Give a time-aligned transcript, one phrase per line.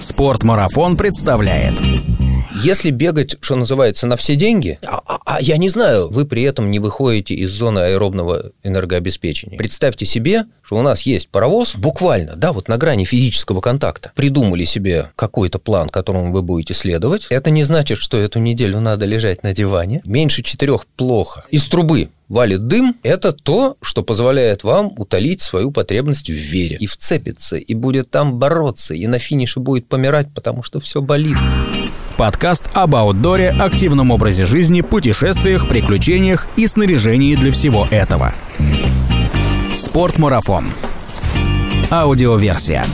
[0.00, 1.74] Спортмарафон представляет.
[2.62, 6.78] Если бегать, что называется, на все деньги, а, я не знаю, вы при этом не
[6.78, 9.58] выходите из зоны аэробного энергообеспечения.
[9.58, 14.12] Представьте себе, что у нас есть паровоз, буквально, да, вот на грани физического контакта.
[14.14, 17.26] Придумали себе какой-то план, которому вы будете следовать.
[17.30, 20.00] Это не значит, что эту неделю надо лежать на диване.
[20.04, 21.44] Меньше четырех плохо.
[21.50, 26.76] Из трубы валит дым, это то, что позволяет вам утолить свою потребность в вере.
[26.78, 31.36] И вцепиться, и будет там бороться, и на финише будет помирать, потому что все болит.
[32.18, 38.34] Подкаст об аутдоре, активном образе жизни, путешествиях, приключениях и снаряжении для всего этого.
[39.72, 40.64] Спортмарафон.
[41.92, 42.84] Аудиоверсия.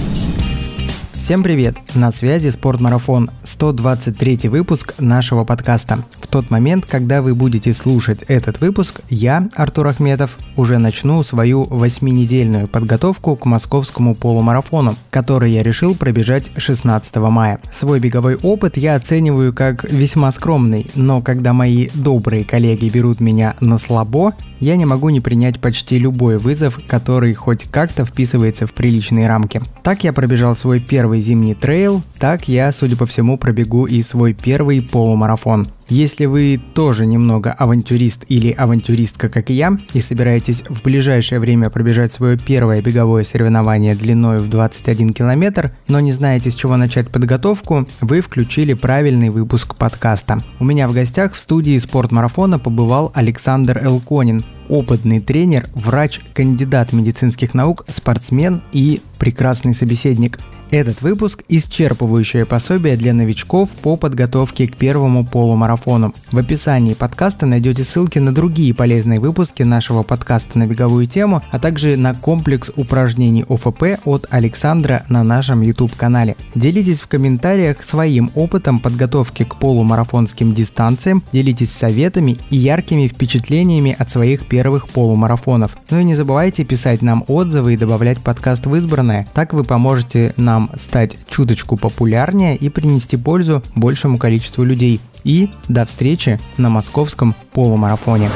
[1.15, 1.77] Всем привет!
[1.95, 6.05] На связи Спортмарафон, 123 выпуск нашего подкаста.
[6.21, 11.65] В тот момент, когда вы будете слушать этот выпуск, я, Артур Ахметов, уже начну свою
[11.65, 17.61] восьминедельную подготовку к московскому полумарафону, который я решил пробежать 16 мая.
[17.71, 23.55] Свой беговой опыт я оцениваю как весьма скромный, но когда мои добрые коллеги берут меня
[23.61, 28.73] на слабо, я не могу не принять почти любой вызов, который хоть как-то вписывается в
[28.73, 29.61] приличные рамки.
[29.83, 34.35] Так я пробежал свой первый зимний трейл, так я, судя по всему, пробегу и свой
[34.35, 35.67] первый полумарафон.
[35.89, 41.69] Если вы тоже немного авантюрист или авантюристка, как и я, и собираетесь в ближайшее время
[41.69, 47.11] пробежать свое первое беговое соревнование длиной в 21 километр, но не знаете, с чего начать
[47.11, 50.39] подготовку, вы включили правильный выпуск подкаста.
[50.59, 57.53] У меня в гостях в студии спортмарафона побывал Александр Элконин, опытный тренер, врач, кандидат медицинских
[57.53, 60.39] наук, спортсмен и прекрасный собеседник.
[60.75, 66.13] Этот выпуск– исчерпывающее пособие для новичков по подготовке к первому полумарафону.
[66.33, 71.61] В описании подкаста найдете ссылки на другие полезные выпуски нашего подкаста на беговую тему, а
[71.61, 76.35] также на комплекс упражнений ОФП от Александра на нашем YouTube-канале.
[76.57, 84.11] Делитесь в комментариях своим опытом подготовки к полумарафонским дистанциям, делитесь советами и яркими впечатлениями от
[84.11, 85.79] своих первых полумарафонов.
[85.91, 89.29] Ну и не забывайте писать нам отзывы и добавлять подкаст в избранное.
[89.35, 95.01] Так вы поможете нам стать чуточку популярнее и принести пользу большему количеству людей.
[95.25, 98.31] И до встречи на московском полумарафоне.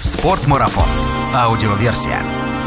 [0.00, 0.86] Спортмарафон.
[1.34, 2.22] Аудиоверсия.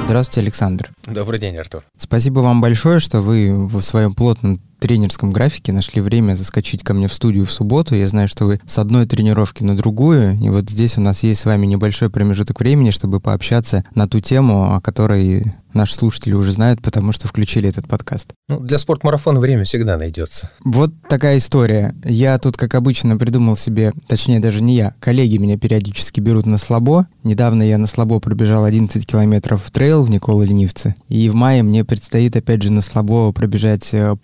[0.06, 0.92] Здравствуйте, Александр.
[1.06, 1.84] Добрый день, Артур.
[1.98, 7.08] Спасибо вам большое, что вы в своем плотном тренерском графике нашли время заскочить ко мне
[7.08, 7.96] в студию в субботу.
[7.96, 11.42] Я знаю, что вы с одной тренировки на другую, и вот здесь у нас есть
[11.42, 16.52] с вами небольшой промежуток времени, чтобы пообщаться на ту тему, о которой наши слушатели уже
[16.52, 18.34] знают, потому что включили этот подкаст.
[18.50, 20.50] Ну, для спортмарафона время всегда найдется.
[20.66, 21.96] Вот такая история.
[22.04, 26.58] Я тут, как обычно, придумал себе, точнее даже не я, коллеги меня периодически берут на
[26.58, 27.08] слабо.
[27.24, 30.96] Недавно я на слабо пробежал 11 километров в трейл в Николы Ленивце.
[31.08, 34.16] И в мае мне предстоит опять же на слабо пробежать э,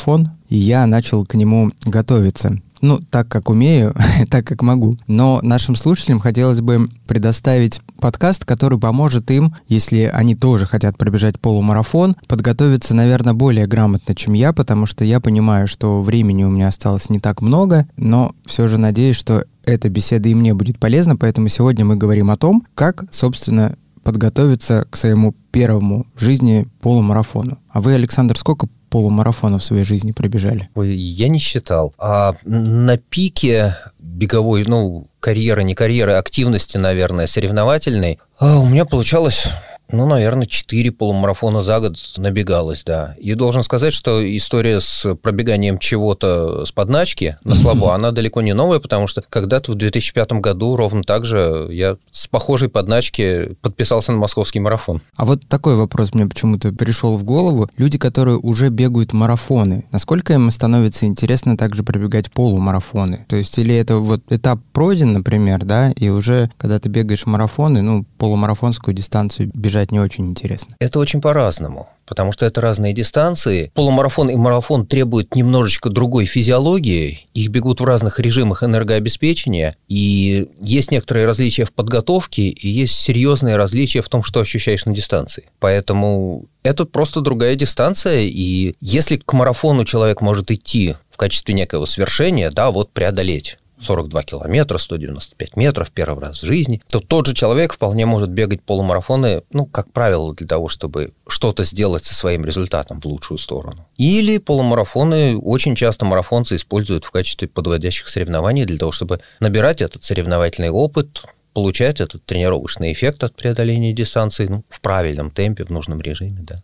[0.00, 2.60] полумарафон, и я начал к нему готовиться.
[2.82, 3.94] Ну, так как умею,
[4.30, 4.96] так как могу.
[5.06, 11.38] Но нашим слушателям хотелось бы предоставить подкаст, который поможет им, если они тоже хотят пробежать
[11.38, 16.68] полумарафон, подготовиться, наверное, более грамотно, чем я, потому что я понимаю, что времени у меня
[16.68, 21.16] осталось не так много, но все же надеюсь, что эта беседа и мне будет полезна,
[21.16, 27.58] поэтому сегодня мы говорим о том, как, собственно, подготовиться к своему первому в жизни полумарафону.
[27.68, 30.68] А вы, Александр, сколько полумарафонов в своей жизни пробежали?
[30.76, 31.94] Я не считал.
[31.98, 39.46] А на пике беговой, ну, карьеры, не карьеры, активности, наверное, соревновательной, а у меня получалось
[39.92, 43.14] ну, наверное, 4 полумарафона за год набегалось, да.
[43.18, 48.54] И должен сказать, что история с пробеганием чего-то с подначки на слабо, она далеко не
[48.54, 54.12] новая, потому что когда-то в 2005 году ровно так же я с похожей подначки подписался
[54.12, 55.00] на московский марафон.
[55.16, 57.68] А вот такой вопрос мне почему-то пришел в голову.
[57.76, 63.26] Люди, которые уже бегают марафоны, насколько им становится интересно также пробегать полумарафоны?
[63.28, 67.82] То есть или это вот этап пройден, например, да, и уже когда ты бегаешь марафоны,
[67.82, 70.76] ну, полумарафонскую дистанцию бежать бежать не очень интересно?
[70.78, 73.70] Это очень по-разному потому что это разные дистанции.
[73.72, 80.90] Полумарафон и марафон требуют немножечко другой физиологии, их бегут в разных режимах энергообеспечения, и есть
[80.90, 85.50] некоторые различия в подготовке, и есть серьезные различия в том, что ощущаешь на дистанции.
[85.60, 91.86] Поэтому это просто другая дистанция, и если к марафону человек может идти в качестве некого
[91.86, 97.34] свершения, да, вот преодолеть 42 километра, 195 метров первый раз в жизни, то тот же
[97.34, 102.44] человек вполне может бегать полумарафоны, ну, как правило, для того, чтобы что-то сделать со своим
[102.44, 103.86] результатом в лучшую сторону.
[103.96, 110.04] Или полумарафоны очень часто марафонцы используют в качестве подводящих соревнований для того, чтобы набирать этот
[110.04, 116.00] соревновательный опыт, получать этот тренировочный эффект от преодоления дистанции ну, в правильном темпе, в нужном
[116.00, 116.62] режиме, да.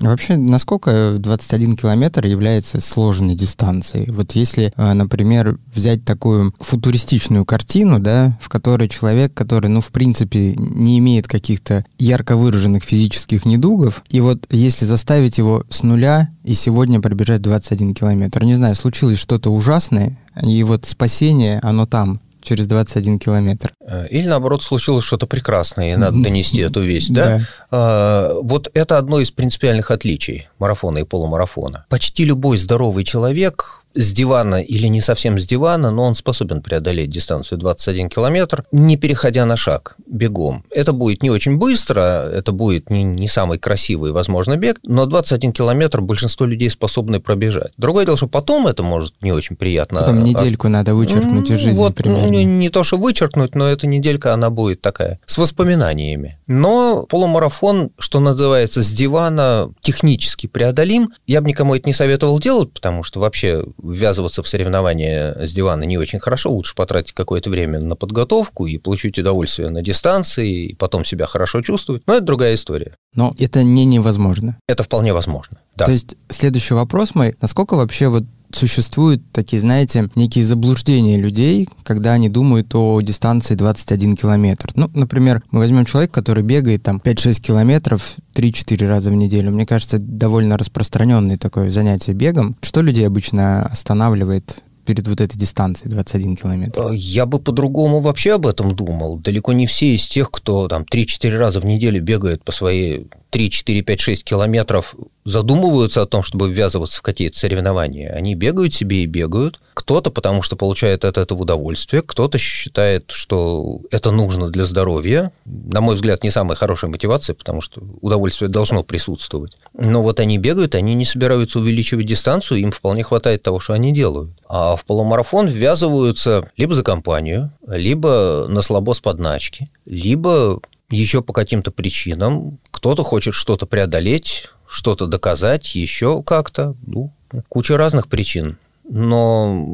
[0.00, 4.10] Вообще, насколько 21 километр является сложной дистанцией?
[4.10, 9.92] Вот если, э, например, взять такую футуристичную картину, да, в которой человек, который, ну, в
[9.92, 16.30] принципе, не имеет каких-то ярко выраженных физических недугов, и вот если заставить его с нуля
[16.42, 22.20] и сегодня пробежать 21 километр, не знаю, случилось что-то ужасное, и вот спасение, оно там,
[22.44, 23.72] через 21 километр.
[23.80, 27.40] Э, или наоборот случилось что-то прекрасное, и надо донести эту весть, да?
[27.70, 31.86] А, вот это одно из принципиальных отличий марафона и полумарафона.
[31.88, 37.10] Почти любой здоровый человек с дивана или не совсем с дивана, но он способен преодолеть
[37.10, 40.64] дистанцию 21 километр, не переходя на шаг, бегом.
[40.70, 45.52] Это будет не очень быстро, это будет не, не самый красивый, возможно, бег, но 21
[45.52, 47.72] километр большинство людей способны пробежать.
[47.76, 50.00] Другое дело, что потом это может не очень приятно.
[50.00, 52.30] Потом а недельку надо вычеркнуть из жизни вот, примерно.
[52.30, 56.38] Не, не то, что вычеркнуть, но эта неделька, она будет такая, с воспоминаниями.
[56.46, 61.12] Но полумарафон, что называется, с дивана технически преодолим.
[61.26, 65.84] Я бы никому это не советовал делать, потому что вообще ввязываться в соревнования с дивана
[65.84, 66.50] не очень хорошо.
[66.50, 71.62] Лучше потратить какое-то время на подготовку и получить удовольствие на дистанции, и потом себя хорошо
[71.62, 72.02] чувствовать.
[72.06, 72.96] Но это другая история.
[73.14, 74.58] Но это не невозможно.
[74.68, 75.58] Это вполне возможно.
[75.76, 75.86] Да.
[75.86, 78.24] То есть следующий вопрос мой, насколько вообще вот
[78.56, 84.70] существуют такие, знаете, некие заблуждения людей, когда они думают о дистанции 21 километр.
[84.74, 89.50] Ну, например, мы возьмем человека, который бегает там 5-6 километров 3-4 раза в неделю.
[89.50, 92.56] Мне кажется, довольно распространенное такое занятие бегом.
[92.62, 96.80] Что людей обычно останавливает перед вот этой дистанцией 21 километр?
[96.80, 99.18] Э, я бы по-другому вообще об этом думал.
[99.18, 103.50] Далеко не все из тех, кто там 3-4 раза в неделю бегает по своей 3,
[103.50, 104.94] 4, 5, 6 километров
[105.24, 108.12] задумываются о том, чтобы ввязываться в какие-то соревнования.
[108.12, 109.58] Они бегают себе и бегают.
[109.74, 115.32] Кто-то потому что получает от этого удовольствие, кто-то считает, что это нужно для здоровья.
[115.46, 119.56] На мой взгляд, не самая хорошая мотивация, потому что удовольствие должно присутствовать.
[119.76, 123.92] Но вот они бегают, они не собираются увеличивать дистанцию, им вполне хватает того, что они
[123.92, 124.30] делают.
[124.48, 130.60] А в полумарафон ввязываются либо за компанию, либо на слабо с подначки, либо
[130.94, 132.58] еще по каким-то причинам.
[132.70, 136.74] Кто-то хочет что-то преодолеть, что-то доказать, еще как-то.
[136.86, 137.12] Ну,
[137.48, 138.58] куча разных причин.
[138.88, 139.66] Но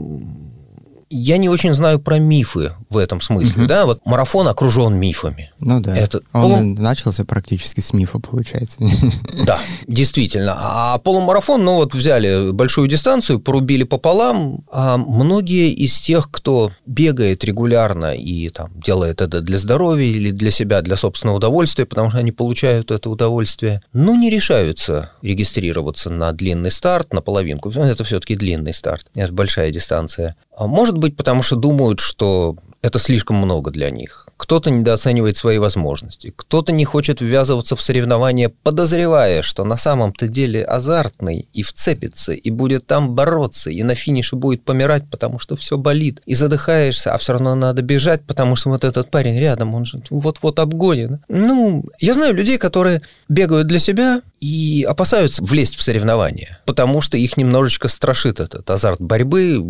[1.10, 3.66] я не очень знаю про мифы в этом смысле, угу.
[3.66, 5.50] да, вот марафон окружен мифами.
[5.58, 6.62] Ну да, Это он полу...
[6.62, 8.78] начался практически с мифа, получается.
[9.44, 10.54] Да, действительно.
[10.56, 17.42] А полумарафон, ну вот взяли большую дистанцию, порубили пополам, а многие из тех, кто бегает
[17.44, 22.18] регулярно и там делает это для здоровья или для себя, для собственного удовольствия, потому что
[22.18, 27.70] они получают это удовольствие, ну не решаются регистрироваться на длинный старт, на половинку.
[27.70, 30.36] Это все-таки длинный старт, это большая дистанция.
[30.56, 34.28] А может быть, потому что думают, что это слишком много для них.
[34.36, 40.64] Кто-то недооценивает свои возможности, кто-то не хочет ввязываться в соревнования, подозревая, что на самом-то деле
[40.64, 45.76] азартный и вцепится, и будет там бороться, и на финише будет помирать, потому что все
[45.76, 49.84] болит, и задыхаешься, а все равно надо бежать, потому что вот этот парень рядом, он
[49.84, 51.20] же вот-вот обгонит.
[51.28, 57.18] Ну, я знаю людей, которые бегают для себя, и опасаются влезть в соревнования, потому что
[57.18, 59.62] их немножечко страшит этот азарт борьбы.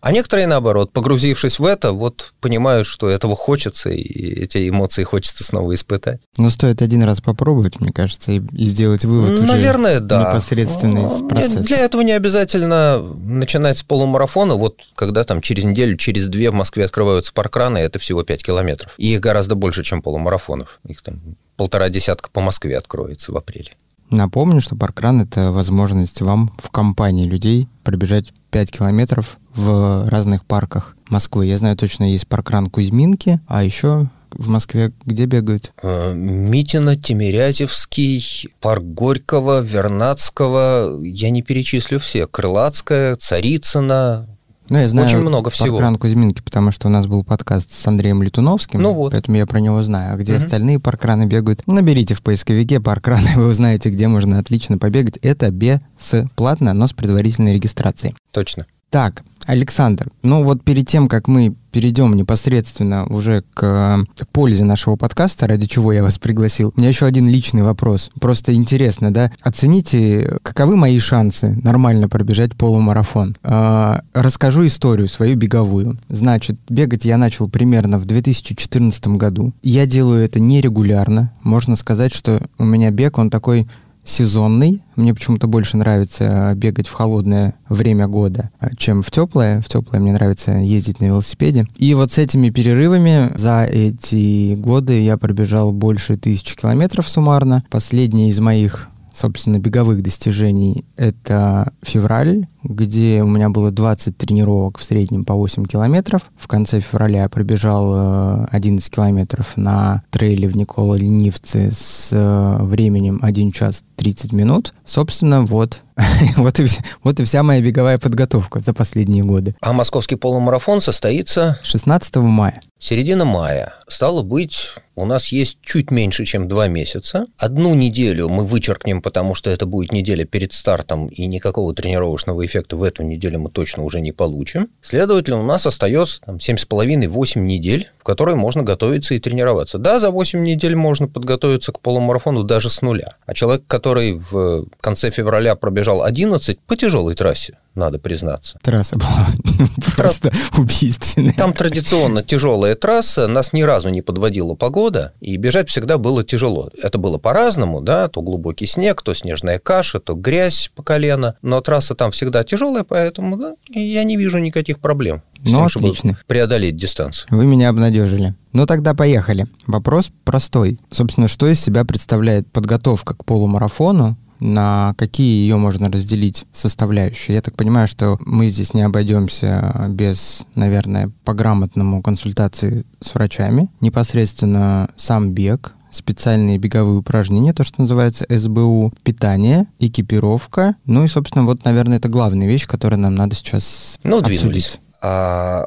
[0.00, 5.44] А некоторые, наоборот, погрузившись в это, вот понимают, что этого хочется, и эти эмоции хочется
[5.44, 6.20] снова испытать.
[6.36, 10.30] Ну, стоит один раз попробовать, мне кажется, и, и сделать вывод Наверное, уже да.
[10.30, 11.60] непосредственно из процесса.
[11.60, 14.56] Для этого не обязательно начинать с полумарафона.
[14.56, 18.94] Вот когда там через неделю, через две в Москве открываются паркраны, это всего 5 километров.
[18.98, 20.80] И их гораздо больше, чем полумарафонов.
[20.88, 21.20] Их там
[21.56, 23.70] полтора десятка по Москве откроется в апреле.
[24.10, 30.96] Напомню, что паркран— это возможность вам в компании людей пробежать 5 километров в разных парках
[31.08, 31.46] Москвы.
[31.46, 35.72] Я знаю точно, есть паркран Кузьминки, а еще в Москве где бегают?
[35.82, 41.00] Э, Митина, Тимирязевский, парк Горького, Вернадского.
[41.02, 42.26] Я не перечислю все.
[42.26, 44.28] Крылатская, Царицына,
[44.68, 45.76] ну, я знаю Очень много всего.
[45.76, 49.12] Паркран Кузьминки, потому что у нас был подкаст с Андреем Летуновским, ну вот.
[49.12, 50.14] поэтому я про него знаю.
[50.14, 50.44] А где угу.
[50.44, 51.66] остальные паркраны бегают?
[51.66, 55.18] Наберите в поисковике паркраны, вы узнаете, где можно отлично побегать.
[55.18, 58.14] Это бесплатно, но с предварительной регистрацией.
[58.32, 58.66] Точно.
[58.90, 63.98] Так, Александр, ну вот перед тем, как мы перейдем непосредственно уже к
[64.32, 68.10] пользе нашего подкаста, ради чего я вас пригласил, у меня еще один личный вопрос.
[68.20, 69.30] Просто интересно, да?
[69.42, 73.36] Оцените, каковы мои шансы нормально пробежать полумарафон.
[73.42, 75.98] А, расскажу историю свою беговую.
[76.08, 79.52] Значит, бегать я начал примерно в 2014 году.
[79.62, 81.32] Я делаю это нерегулярно.
[81.42, 83.68] Можно сказать, что у меня бег, он такой
[84.06, 84.82] сезонный.
[84.94, 89.60] Мне почему-то больше нравится бегать в холодное время года, чем в теплое.
[89.60, 91.66] В теплое мне нравится ездить на велосипеде.
[91.76, 97.64] И вот с этими перерывами за эти годы я пробежал больше тысячи километров суммарно.
[97.70, 104.84] Последний из моих собственно, беговых достижений— это февраль, где у меня было 20 тренировок в
[104.84, 106.22] среднем по 8 километров.
[106.36, 112.62] В конце февраля я пробежал 11 э, километров на трейле в Никола Ленивце с э,
[112.62, 114.74] временем 1 час 30 минут.
[114.84, 115.82] Собственно, вот
[116.36, 116.66] вот, и,
[117.02, 119.54] вот и вся моя беговая подготовка за последние годы.
[119.60, 121.58] А московский полумарафон состоится...
[121.62, 122.60] 16 мая.
[122.78, 123.72] Середина мая.
[123.88, 127.24] Стало быть, у нас есть чуть меньше, чем два месяца.
[127.38, 132.55] Одну неделю мы вычеркнем, потому что это будет неделя перед стартом, и никакого тренировочного эффекта
[132.72, 134.68] в эту неделю мы точно уже не получим.
[134.80, 139.78] Следовательно, у нас остается там, 7,5-8 недель, в которые можно готовиться и тренироваться.
[139.78, 143.16] Да, за 8 недель можно подготовиться к полумарафону даже с нуля.
[143.26, 148.58] А человек, который в конце февраля пробежал 11 по тяжелой трассе, надо признаться.
[148.62, 149.26] Трасса была
[149.96, 151.34] просто убийственная.
[151.34, 156.70] Там традиционно тяжелая трасса, нас ни разу не подводила погода, и бежать всегда было тяжело.
[156.82, 161.60] Это было по-разному, да, то глубокий снег, то снежная каша, то грязь по колено, но
[161.60, 165.22] трасса там всегда тяжелая, поэтому да, я не вижу никаких проблем.
[165.42, 166.18] Ну, отлично.
[166.26, 167.28] преодолеть дистанцию.
[167.30, 168.34] Вы меня обнадежили.
[168.52, 169.46] Ну, тогда поехали.
[169.66, 170.78] Вопрос простой.
[170.90, 177.36] Собственно, что из себя представляет подготовка к полумарафону на какие ее можно разделить составляющие.
[177.36, 183.70] Я так понимаю, что мы здесь не обойдемся без, наверное, по грамотному консультации с врачами.
[183.80, 190.76] Непосредственно сам бег, специальные беговые упражнения, то, что называется СБУ, питание, экипировка.
[190.84, 194.40] Ну и, собственно, вот, наверное, это главная вещь, которую нам надо сейчас ну, обсудить.
[194.40, 194.78] Двинулись.
[195.02, 195.66] А,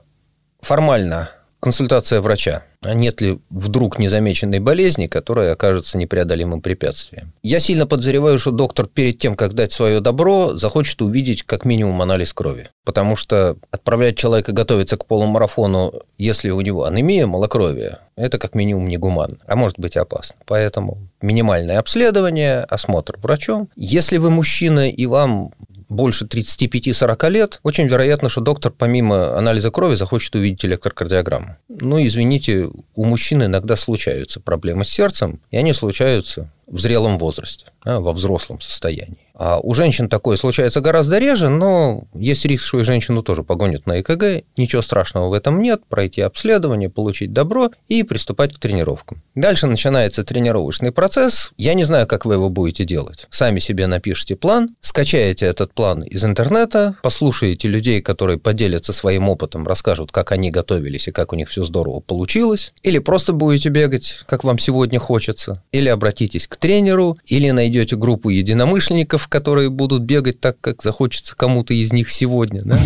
[0.61, 2.63] формально консультация врача.
[2.81, 7.33] А нет ли вдруг незамеченной болезни, которая окажется непреодолимым препятствием?
[7.43, 12.01] Я сильно подозреваю, что доктор перед тем, как дать свое добро, захочет увидеть как минимум
[12.01, 12.69] анализ крови.
[12.85, 18.87] Потому что отправлять человека готовиться к полумарафону, если у него анемия, малокровие, это как минимум
[18.87, 20.37] негуманно, а может быть опасно.
[20.45, 23.69] Поэтому минимальное обследование, осмотр врачом.
[23.75, 25.51] Если вы мужчина и вам
[25.89, 31.57] больше 35-40 лет, очень вероятно, что доктор помимо анализа крови захочет увидеть электрокардиограмму.
[31.67, 37.65] Ну, извините, у мужчин иногда случаются проблемы с сердцем, и они случаются в зрелом возрасте,
[37.83, 39.29] а, во взрослом состоянии.
[39.39, 43.87] А у женщин такое случается гораздо реже, но есть риск, что и женщину тоже погонят
[43.87, 44.43] на ЭКГ.
[44.57, 45.81] Ничего страшного в этом нет.
[45.87, 49.23] Пройти обследование, получить добро и приступать к тренировкам.
[49.35, 51.51] Дальше начинается тренировочный процесс.
[51.55, 53.27] Я не знаю, как вы его будете делать.
[53.29, 59.65] Сами себе напишите план, скачаете этот план из интернета, послушаете людей, которые поделятся своим опытом,
[59.65, 62.73] расскажут, как они готовились и как у них все здорово получилось.
[62.83, 65.63] Или просто будете бегать, как вам сегодня хочется.
[65.71, 71.73] Или обратитесь к тренеру, или найдете группу единомышленников, которые будут бегать так, как захочется кому-то
[71.73, 72.61] из них сегодня.
[72.63, 72.79] Да?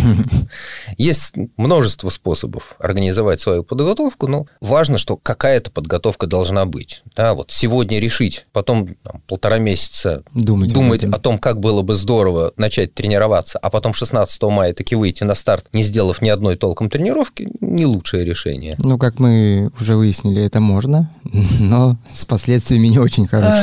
[0.97, 7.03] Есть множество способов организовать свою подготовку, но важно, что какая-то подготовка должна быть.
[7.15, 11.95] Да, вот сегодня решить, потом там, полтора месяца думать, думать о том, как было бы
[11.95, 16.55] здорово начать тренироваться, а потом 16 мая таки выйти на старт, не сделав ни одной
[16.55, 18.75] толком тренировки, не лучшее решение.
[18.79, 21.11] Ну, как мы уже выяснили, это можно,
[21.59, 23.62] но с последствиями не очень хорошими.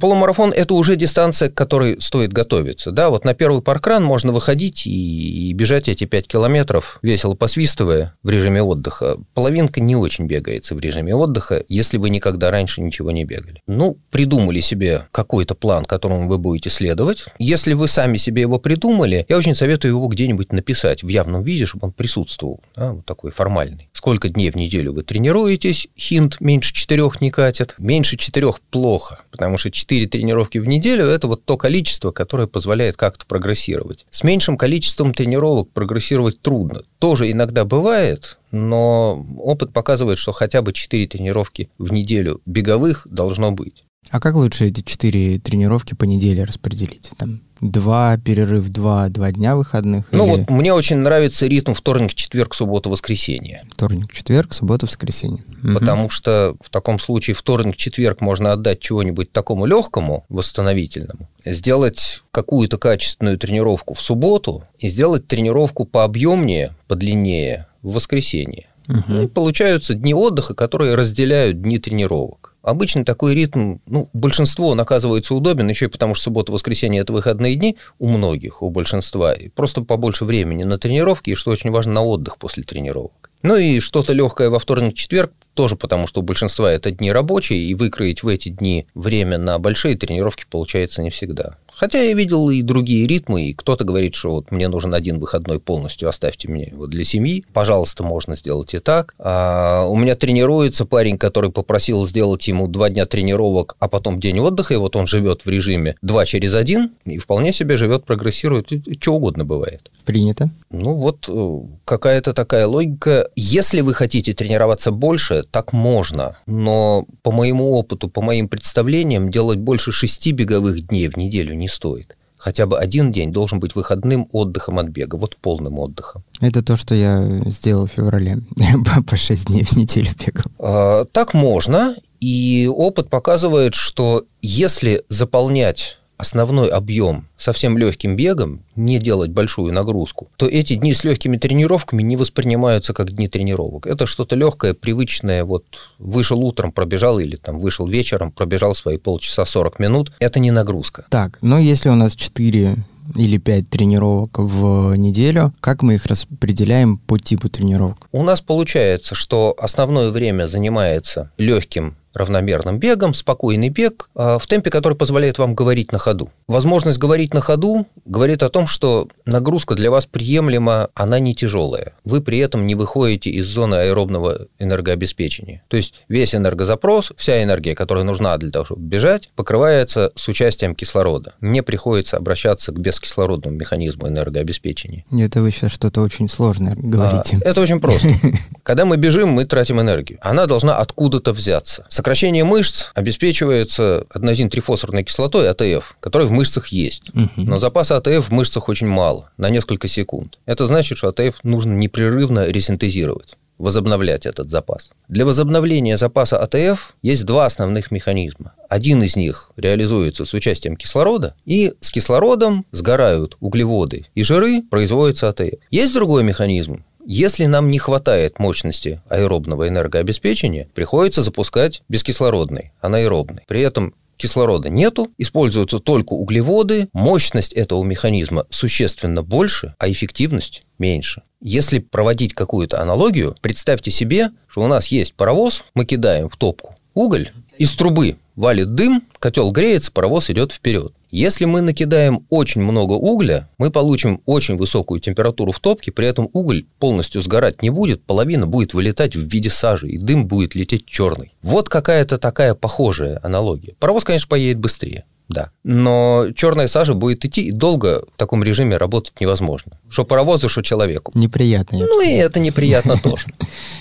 [0.00, 2.90] Полумарафон– это уже дистанция, к которой стоит готовиться.
[2.90, 8.30] Да, вот на первый паркран можно выходить и, бежать эти 5 километров, весело посвистывая в
[8.30, 9.16] режиме отдыха.
[9.34, 13.62] Половинка не очень бегается в режиме отдыха, если вы никогда раньше ничего не бегали.
[13.66, 17.26] Ну, придумали себе какой-то план, которому вы будете следовать.
[17.38, 21.66] Если вы сами себе его придумали, я очень советую его где-нибудь написать в явном виде,
[21.66, 23.90] чтобы он присутствовал, да, вот такой формальный.
[23.92, 29.58] Сколько дней в неделю вы тренируетесь, хинт меньше четырех не катит, меньше четырех плохо, потому
[29.58, 34.06] что 4 тренировки в неделю– это вот то количество, которое позволяет как-то прогрессировать.
[34.10, 36.82] С меньшим количеством тренировок прогрессировать трудно.
[37.00, 43.50] Тоже иногда бывает, но опыт показывает, что хотя бы 4 тренировки в неделю беговых должно
[43.50, 43.82] быть.
[44.10, 47.10] А как лучше эти четыре тренировки по неделе распределить?
[47.18, 50.06] Там два, перерыв два, два дня выходных?
[50.12, 50.30] Ну или...
[50.30, 53.62] вот мне очень нравится ритм вторник, четверг, суббота, воскресенье.
[53.72, 55.44] Вторник, четверг, суббота, воскресенье.
[55.62, 56.10] Потому угу.
[56.10, 63.38] что в таком случае вторник, четверг можно отдать чего-нибудь такому легкому, восстановительному, сделать какую-то качественную
[63.38, 68.66] тренировку в субботу и сделать тренировку пообъемнее, подлиннее в воскресенье.
[68.88, 69.22] Угу.
[69.22, 72.47] И получаются дни отдыха, которые разделяют дни тренировок.
[72.62, 77.12] Обычно такой ритм, ну, большинство он оказывается удобен, еще и потому, что суббота, воскресенье– это
[77.12, 79.32] выходные дни у многих, у большинства.
[79.32, 83.30] И просто побольше времени на тренировки, и, что очень важно, на отдых после тренировок.
[83.42, 87.74] Ну и что-то легкое во вторник-четверг, тоже потому, что у большинства это дни рабочие, и
[87.74, 91.56] выкроить в эти дни время на большие тренировки получается не всегда.
[91.78, 95.60] Хотя я видел и другие ритмы, и кто-то говорит, что вот мне нужен один выходной
[95.60, 97.44] полностью, оставьте мне его для семьи.
[97.52, 99.14] Пожалуйста, можно сделать и так.
[99.20, 104.40] А у меня тренируется парень, который попросил сделать ему два дня тренировок, а потом день
[104.40, 108.72] отдыха, и вот он живет в режиме два через один, и вполне себе живет, прогрессирует,
[108.72, 109.92] и, и что угодно бывает.
[110.04, 110.50] Принято.
[110.70, 113.30] Ну вот э, какая-то такая логика.
[113.36, 116.38] Если вы хотите тренироваться больше, так можно.
[116.46, 121.67] Но по моему опыту, по моим представлениям, делать больше шести беговых дней в неделю не
[121.68, 122.16] стоит.
[122.36, 126.22] Хотя бы один день должен быть выходным отдыхом от бега, вот полным отдыхом.
[126.40, 128.42] Это то, что я сделал в феврале.
[129.06, 130.44] По 6 дней в неделю бегал.
[130.58, 138.98] А, так можно, и опыт показывает, что если заполнять основной объем совсем легким бегом, не
[138.98, 143.86] делать большую нагрузку, то эти дни с легкими тренировками не воспринимаются как дни тренировок.
[143.86, 145.64] Это что-то легкое, привычное, вот
[145.98, 150.12] вышел утром, пробежал или там вышел вечером, пробежал свои полчаса 40 минут.
[150.18, 151.06] Это не нагрузка.
[151.08, 152.76] Так, но если у нас 4
[153.16, 157.96] или 5 тренировок в неделю, как мы их распределяем по типу тренировок?
[158.12, 164.70] У нас получается, что основное время занимается легким равномерным бегом, спокойный бег а, в темпе,
[164.70, 166.30] который позволяет вам говорить на ходу.
[166.48, 171.92] Возможность говорить на ходу говорит о том, что нагрузка для вас приемлема, она не тяжелая.
[172.04, 175.62] Вы при этом не выходите из зоны аэробного энергообеспечения.
[175.68, 180.74] То есть весь энергозапрос, вся энергия, которая нужна для того, чтобы бежать, покрывается с участием
[180.74, 181.34] кислорода.
[181.40, 185.04] Не приходится обращаться к бескислородному механизму энергообеспечения.
[185.12, 187.40] Это вы сейчас что-то очень сложное говорите.
[187.44, 188.08] А, это очень просто.
[188.62, 190.18] Когда мы бежим, мы тратим энергию.
[190.22, 191.86] Она должна откуда-то взяться.
[191.90, 197.10] Сокращение мышц обеспечивается аденозин-трифосфорной кислотой АТФ, которая в мышцах есть.
[197.10, 197.30] Угу.
[197.36, 200.38] Но запаса АТФ в мышцах очень мало, на несколько секунд.
[200.46, 204.90] Это значит, что АТФ нужно непрерывно ресинтезировать возобновлять этот запас.
[205.08, 208.52] Для возобновления запаса АТФ есть два основных механизма.
[208.68, 215.28] Один из них реализуется с участием кислорода, и с кислородом сгорают углеводы и жиры, производится
[215.28, 215.54] АТФ.
[215.72, 223.44] Есть другой механизм, если нам не хватает мощности аэробного энергообеспечения, приходится запускать бескислородный, анаэробный.
[223.48, 231.22] При этом кислорода нету, используются только углеводы, мощность этого механизма существенно больше, а эффективность меньше.
[231.40, 236.74] Если проводить какую-то аналогию, представьте себе, что у нас есть паровоз, мы кидаем в топку
[236.98, 240.92] уголь, из трубы валит дым, котел греется, паровоз идет вперед.
[241.10, 246.28] Если мы накидаем очень много угля, мы получим очень высокую температуру в топке, при этом
[246.34, 250.84] уголь полностью сгорать не будет, половина будет вылетать в виде сажи, и дым будет лететь
[250.84, 251.32] черный.
[251.40, 253.74] Вот какая-то такая похожая аналогия.
[253.78, 255.04] Паровоз, конечно, поедет быстрее.
[255.28, 255.50] Да.
[255.62, 259.78] Но черная сажа будет идти, и долго в таком режиме работать невозможно.
[259.90, 261.12] Что паровозу, что человеку.
[261.14, 261.78] Неприятно.
[261.78, 263.26] Ну и это неприятно тоже.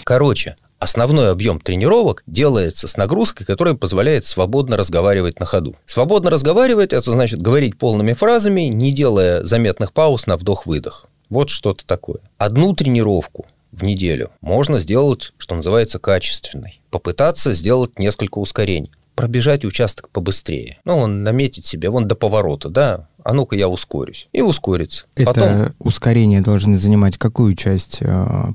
[0.03, 5.75] Короче, Основной объем тренировок делается с нагрузкой, которая позволяет свободно разговаривать на ходу.
[5.87, 11.07] Свободно разговаривать– это значит говорить полными фразами, не делая заметных пауз на вдох-выдох.
[11.29, 12.19] Вот что-то такое.
[12.37, 16.79] Одну тренировку в неделю можно сделать, что называется, качественной.
[16.91, 18.91] Попытаться сделать несколько ускорений.
[19.17, 20.77] Пробежать участок побыстрее.
[20.85, 24.29] Ну, он наметить себе, вон до поворота, да, а ну-ка я ускорюсь.
[24.31, 25.05] И ускориться.
[25.15, 25.75] Это Потом...
[25.79, 28.05] ускорения должны занимать какую часть э,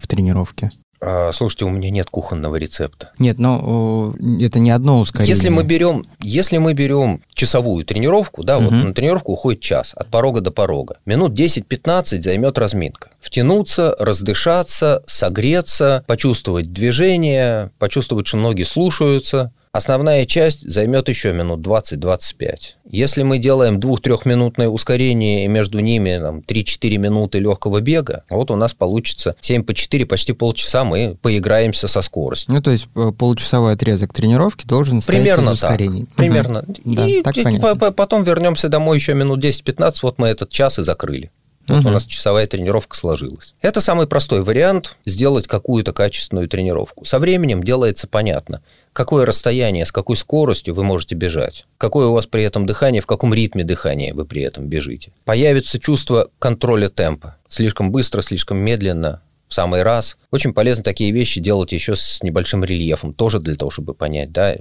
[0.01, 0.71] в тренировке?
[1.05, 3.11] А, слушайте, у меня нет кухонного рецепта.
[3.19, 5.35] Нет, но это не одно ускорение.
[5.35, 8.67] Если мы берем, если мы берем часовую тренировку, да, угу.
[8.67, 10.99] вот на тренировку уходит час от порога до порога.
[11.05, 13.11] Минут 10-15 займет разминка.
[13.21, 22.57] Втянуться, раздышаться, согреться, почувствовать движение, почувствовать, что ноги слушаются, Основная часть займет еще минут 20-25.
[22.91, 28.57] Если мы делаем 2-3-минутное ускорение и между ними там, 3-4 минуты легкого бега, вот у
[28.57, 32.55] нас получится 7 по 4, почти полчаса мы поиграемся со скоростью.
[32.55, 36.05] Ну, то есть э, получасовой отрезок тренировки должен стоять примерно из ускорений.
[36.05, 36.59] Так, примерно.
[36.69, 36.95] Угу.
[36.95, 40.83] Да, и, так и потом вернемся домой еще минут 10-15, вот мы этот час и
[40.83, 41.31] закрыли.
[41.67, 41.89] Вот угу.
[41.89, 43.55] у нас часовая тренировка сложилась.
[43.63, 47.07] Это самый простой вариант сделать какую-то качественную тренировку.
[47.07, 48.61] Со временем делается понятно,
[48.93, 53.07] какое расстояние, с какой скоростью вы можете бежать, какое у вас при этом дыхание, в
[53.07, 55.13] каком ритме дыхания вы при этом бежите.
[55.25, 57.37] Появится чувство контроля темпа.
[57.49, 60.17] Слишком быстро, слишком медленно, в самый раз.
[60.31, 64.57] Очень полезно такие вещи делать еще с небольшим рельефом, тоже для того, чтобы понять, да,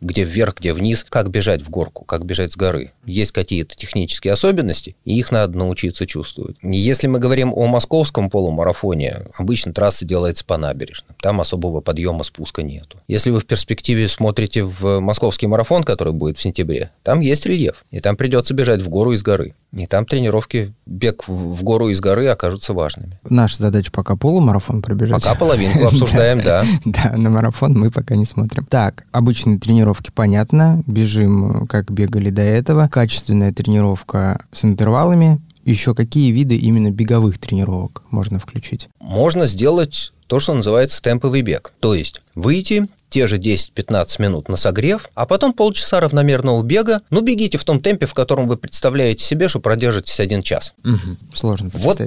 [0.00, 2.92] где вверх, где вниз, как бежать в горку, как бежать с горы.
[3.04, 6.56] Есть какие-то технические особенности, и их надо научиться чувствовать.
[6.62, 11.16] Если мы говорим о московском полумарафоне, обычно трасса делается по набережным.
[11.20, 12.98] Там особого подъема, спуска нету.
[13.08, 17.84] Если вы в перспективе смотрите в московский марафон, который будет в сентябре, там есть рельеф,
[17.90, 19.54] и там придется бежать в гору из горы.
[19.72, 23.18] И там тренировки бег в гору из горы окажутся важными.
[23.28, 25.22] Наша задача пока полумарафон пробежать.
[25.22, 26.64] Пока половинку обсуждаем, да.
[26.84, 28.64] Да, на марафон мы пока не смотрим.
[28.66, 32.88] Так, обычные тренировки понятно, бежим, как бегали до этого.
[32.88, 38.88] Качественная тренировка с интервалами, еще какие виды именно беговых тренировок можно включить?
[39.00, 41.72] Можно сделать то, что называется темповый бег.
[41.80, 47.00] То есть выйти, те же 10-15 минут на согрев, а потом полчаса равномерного бега.
[47.10, 50.74] Ну, бегите в том темпе, в котором вы представляете себе, что продержитесь один час.
[50.84, 52.00] Угу, сложно Вот,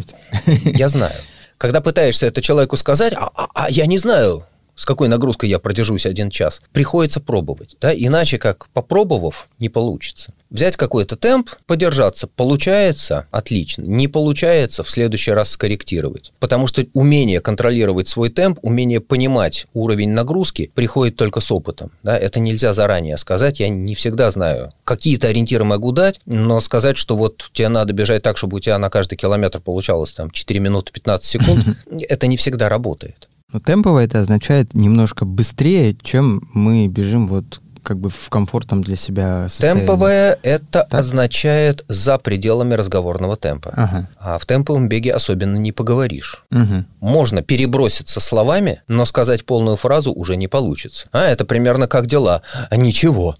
[0.63, 1.15] я знаю.
[1.57, 4.45] Когда пытаешься это человеку сказать, а, а, а я не знаю,
[4.79, 7.75] с какой нагрузкой я продержусь один час, приходится пробовать.
[7.81, 7.93] Да?
[7.93, 10.33] Иначе как попробовав, не получится.
[10.49, 16.31] Взять какой-то темп, подержаться, получается отлично, не получается в следующий раз скорректировать.
[16.39, 21.91] Потому что умение контролировать свой темп, умение понимать уровень нагрузки приходит только с опытом.
[22.01, 22.17] Да?
[22.17, 24.71] Это нельзя заранее сказать, я не всегда знаю.
[24.85, 28.77] Какие-то ориентиры могу дать, но сказать, что вот тебе надо бежать так, чтобы у тебя
[28.79, 31.65] на каждый километр получалось там 4 минуты 15 секунд,
[32.09, 33.28] это не всегда работает.
[33.51, 38.95] Но темпово это означает немножко быстрее, чем мы бежим вот как бы в комфортном для
[38.95, 39.81] себя состоянии.
[39.81, 40.93] Темповое это так?
[40.93, 43.73] означает за пределами разговорного темпа.
[43.75, 44.09] Ага.
[44.19, 46.43] А в темповом беге особенно не поговоришь.
[46.51, 46.85] Угу.
[46.99, 51.07] Можно переброситься словами, но сказать полную фразу уже не получится.
[51.11, 52.41] А это примерно как дела.
[52.69, 53.35] А ничего.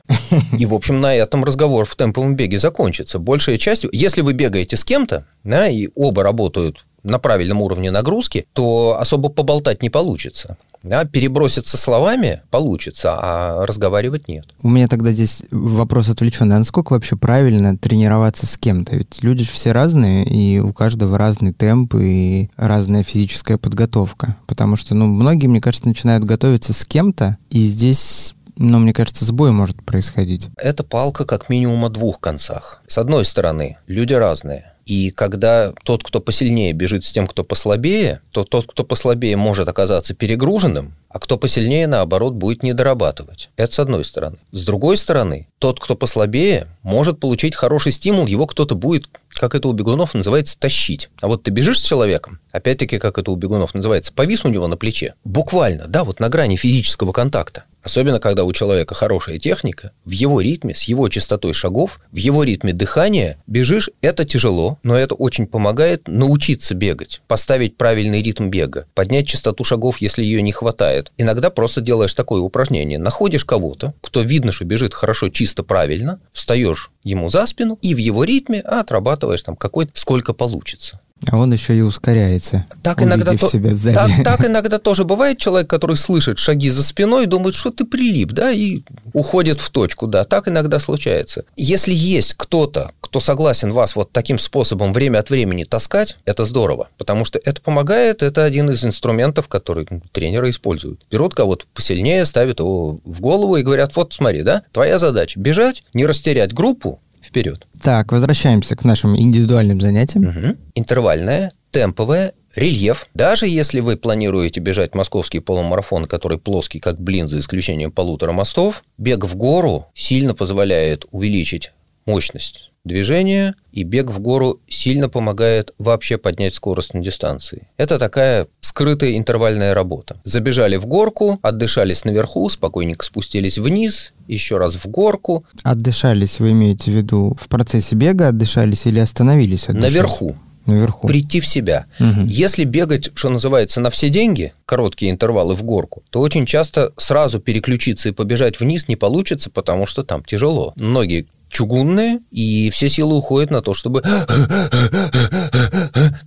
[0.57, 3.19] И, в общем, на этом разговор в темповом беге закончится.
[3.19, 8.47] Большая часть, если вы бегаете с кем-то, да, и оба работают на правильном уровне нагрузки,
[8.53, 10.57] то особо поболтать не получится.
[10.81, 14.45] Да, переброситься словами получится, а разговаривать нет.
[14.63, 16.55] У меня тогда здесь вопрос отвлеченный.
[16.55, 18.95] А насколько вообще правильно тренироваться с кем-то?
[18.95, 24.37] Ведь люди же все разные, и у каждого разный темп и разная физическая подготовка.
[24.47, 29.23] Потому что, ну, многие, мне кажется, начинают готовиться с кем-то, и здесь но мне кажется,
[29.23, 30.49] сбой может происходить.
[30.57, 32.83] Это палка как минимум о двух концах.
[32.87, 34.73] С одной стороны, люди разные.
[34.89, 39.67] И когда тот, кто посильнее, бежит с тем, кто послабее, то тот, кто послабее, может
[39.67, 43.51] оказаться перегруженным, а кто посильнее, наоборот, будет недорабатывать.
[43.55, 44.37] Это с одной стороны.
[44.51, 49.67] С другой стороны, тот, кто послабее, может получить хороший стимул, его кто-то будет, как это
[49.67, 51.09] у бегунов называется, тащить.
[51.21, 54.65] А вот ты бежишь с человеком, опять-таки, как это у бегунов называется, повис у него
[54.65, 55.13] на плече.
[55.23, 57.65] Буквально, да, вот на грани физического контакта.
[57.81, 62.43] Особенно, когда у человека хорошая техника, в его ритме, с его частотой шагов, в его
[62.43, 68.85] ритме дыхания бежишь, это тяжело, но это очень помогает научиться бегать, поставить правильный ритм бега,
[68.95, 71.11] поднять частоту шагов, если ее не хватает.
[71.17, 72.99] Иногда просто делаешь такое упражнение.
[72.99, 77.97] Находишь кого-то, кто видно, что бежит хорошо, чисто правильно, встаешь ему за спину и в
[77.97, 80.99] его ритме отрабатываешь там какой-то, сколько получится.
[81.27, 82.65] А он еще и ускоряется.
[82.81, 83.95] Так иногда, то, себя сзади.
[83.95, 88.31] Так, так иногда тоже бывает человек, который слышит шаги за спиной, думает, что ты прилип,
[88.31, 88.81] да, и
[89.13, 90.23] уходит в точку, да.
[90.23, 91.43] Так иногда случается.
[91.55, 96.89] Если есть кто-то, кто согласен вас вот таким способом время от времени таскать, это здорово,
[96.97, 101.01] потому что это помогает, это один из инструментов, который тренеры используют.
[101.11, 105.83] Берут кого-то посильнее, ставят его в голову и говорят, вот смотри, да, твоя задача бежать,
[105.93, 106.99] не растерять группу,
[107.29, 107.67] вперед.
[107.81, 110.25] Так, возвращаемся к нашим индивидуальным занятиям.
[110.27, 110.57] Угу.
[110.75, 113.07] Интервальное, темповое, рельеф.
[113.13, 118.83] Даже если вы планируете бежать московский полумарафон, который плоский, как блин, за исключением полутора мостов,
[118.97, 121.71] бег в гору сильно позволяет увеличить
[122.09, 127.67] мощность движения, и бег в гору сильно помогает вообще поднять скорость на дистанции.
[127.77, 130.19] Это такая скрытая интервальная работа.
[130.23, 135.45] Забежали в горку, отдышались наверху, спокойненько спустились вниз, еще раз в горку.
[135.63, 139.69] Отдышались, вы имеете в виду в процессе бега отдышались или остановились?
[139.69, 139.93] Отдышались?
[139.93, 140.35] Наверху.
[140.69, 141.07] Наверху.
[141.07, 141.85] Прийти в себя.
[141.99, 142.25] Угу.
[142.27, 147.39] Если бегать, что называется, на все деньги, короткие интервалы в горку, то очень часто сразу
[147.39, 150.73] переключиться и побежать вниз не получится, потому что там тяжело.
[150.77, 154.03] Ноги чугунные, и все силы уходят на то, чтобы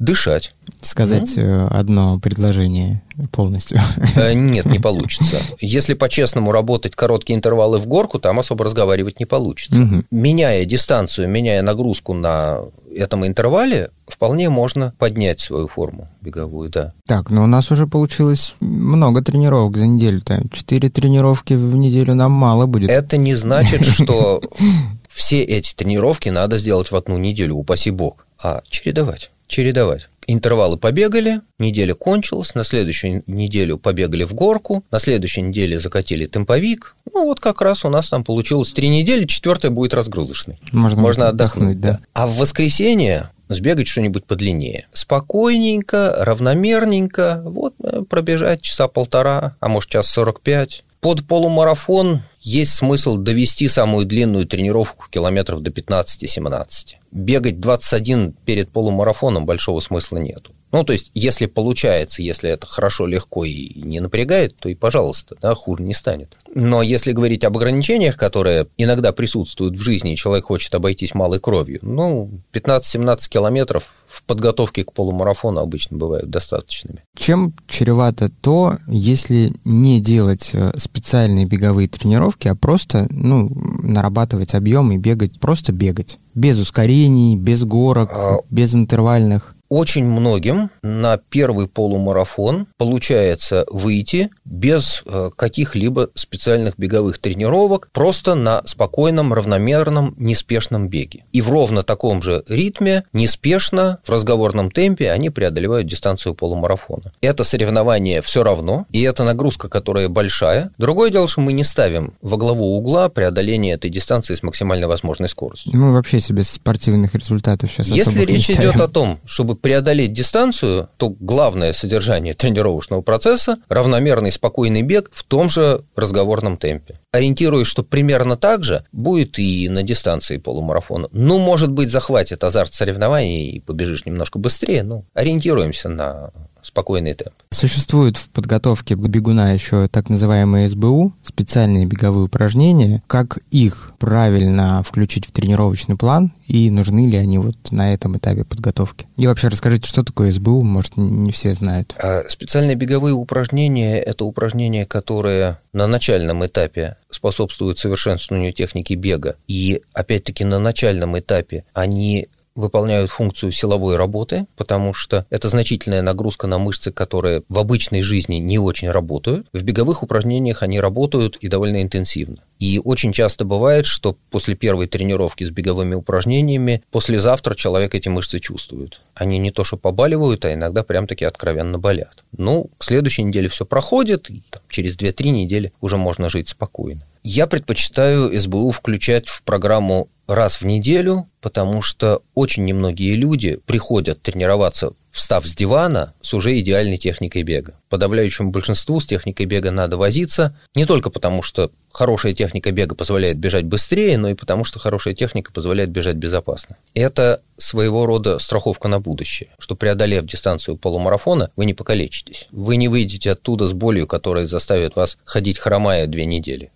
[0.03, 0.55] дышать.
[0.81, 3.79] Сказать mm одно предложение полностью.
[4.17, 5.37] Э, нет, не получится.
[5.61, 9.81] Если по-честному работать короткие интервалы в горку, там особо разговаривать не получится.
[9.81, 10.05] Угу.
[10.11, 12.63] Меняя дистанцию, меняя нагрузку на
[12.95, 16.93] этом интервале, вполне можно поднять свою форму беговую, да.
[17.07, 20.43] Так, но у нас уже получилось много тренировок за неделю-то.
[20.53, 22.91] Четыре тренировки в неделю нам мало будет.
[22.91, 24.43] Это не значит, что
[25.09, 30.09] все эти тренировки надо сделать в одну неделю, упаси бог, а чередовать, чередовать.
[30.27, 36.97] Интервалы побегали, неделя кончилась, на следующую неделю побегали в горку, на следующей неделе закатили темповик.
[37.13, 40.59] Ну, вот как раз у нас там получилось три недели, четвертая будет разгрузочной.
[40.71, 41.93] Можно, Можно отдохнуть, да.
[41.93, 42.01] да.
[42.15, 44.87] А в воскресенье сбегать что-нибудь подлиннее.
[44.93, 50.85] Спокойненько, равномерненько, вот э, пробежать часа полтора, а может час сорок пять.
[51.01, 56.67] Под полумарафон есть смысл довести самую длинную тренировку километров до 15-17.
[57.13, 60.53] Бегать 21 перед полумарафоном большого смысла нету.
[60.73, 65.37] Ну, то есть, если получается, если это хорошо, легко и не напрягает, то и пожалуйста,
[65.41, 66.37] да, хуже не станет.
[66.55, 71.41] Но если говорить об ограничениях, которые иногда присутствуют в жизни, и человек хочет обойтись малой
[71.41, 77.05] кровью, ну, 15-17 километров в подготовке к полумарафону обычно бывают достаточными.
[77.17, 83.51] Чем чревато то, если не делать э, специальные беговые тренировки, а просто ну,
[83.83, 86.19] нарабатывать объем и бегать, просто бегать?
[86.35, 88.39] Без ускорений, без горок, а...
[88.51, 97.89] без интервальных очень многим на первый полумарафон получается выйти без э, каких-либо специальных беговых тренировок,
[97.91, 101.25] просто на спокойном, равномерном, неспешном беге.
[101.33, 107.11] И в ровно таком же ритме, неспешно, в разговорном темпе они преодолевают дистанцию полумарафона.
[107.23, 110.71] Это соревнование все равно, и это нагрузка, которая большая.
[110.77, 115.31] Другое дело, что мы не ставим во главу угла преодоление этой дистанции с максимально возможной
[115.31, 115.73] скоростью.
[115.75, 121.09] Мы вообще себе спортивных результатов сейчас Если речь идет о том, чтобы преодолеть дистанцию, то
[121.09, 126.99] главное содержание тренировочного процесса– равномерный спокойный бег в том же разговорном темпе.
[127.13, 131.09] Ориентируюсь, что примерно так же будет и на дистанции полумарафона.
[131.13, 137.35] Ну, может быть, захватит азарт соревнований и побежишь немножко быстрее, ну, ориентируемся на спокойный темп.
[137.51, 143.03] Существует в подготовке бегуна еще так называемые СБУ, специальные беговые упражнения.
[143.07, 148.45] Как их правильно включить в тренировочный план и нужны ли они вот на этом этапе
[148.45, 149.07] подготовки?
[149.17, 151.95] И вообще расскажите, что такое СБУ, может, не все знают.
[151.99, 159.37] А специальные беговые упражнения– это упражнения, которые на начальном этапе способствуют совершенствованию техники бега.
[159.49, 166.47] И, опять-таки, на начальном этапе они выполняют функцию силовой работы, потому что это значительная нагрузка
[166.47, 169.47] на мышцы, которые в обычной жизни не очень работают.
[169.53, 172.39] В беговых упражнениях они работают и довольно интенсивно.
[172.59, 178.39] И очень часто бывает, что после первой тренировки с беговыми упражнениями, послезавтра человек эти мышцы
[178.39, 179.01] чувствует.
[179.15, 182.23] Они не то что побаливают, а иногда прям-таки откровенно болят.
[182.37, 187.03] Ну, к следующей неделе все проходит, и там, через 2-3 недели уже можно жить спокойно.
[187.25, 194.23] Я предпочитаю СБУ включать в программу раз в неделю, потому что очень немногие люди приходят
[194.23, 197.75] тренироваться, встав с дивана, с уже идеальной техникой бега.
[197.91, 203.39] Подавляющему большинству с техникой бега надо возиться, не только потому, что хорошая техника бега позволяет
[203.39, 206.77] бежать быстрее, но и потому, что хорошая техника позволяет бежать безопасно.
[206.95, 212.49] Это своего рода страховка на будущее, что преодолев дистанцию полумарафона, вы не покалечитесь.
[212.51, 216.71] Вы не выйдете оттуда с болью, которая заставит вас ходить хромая две недели.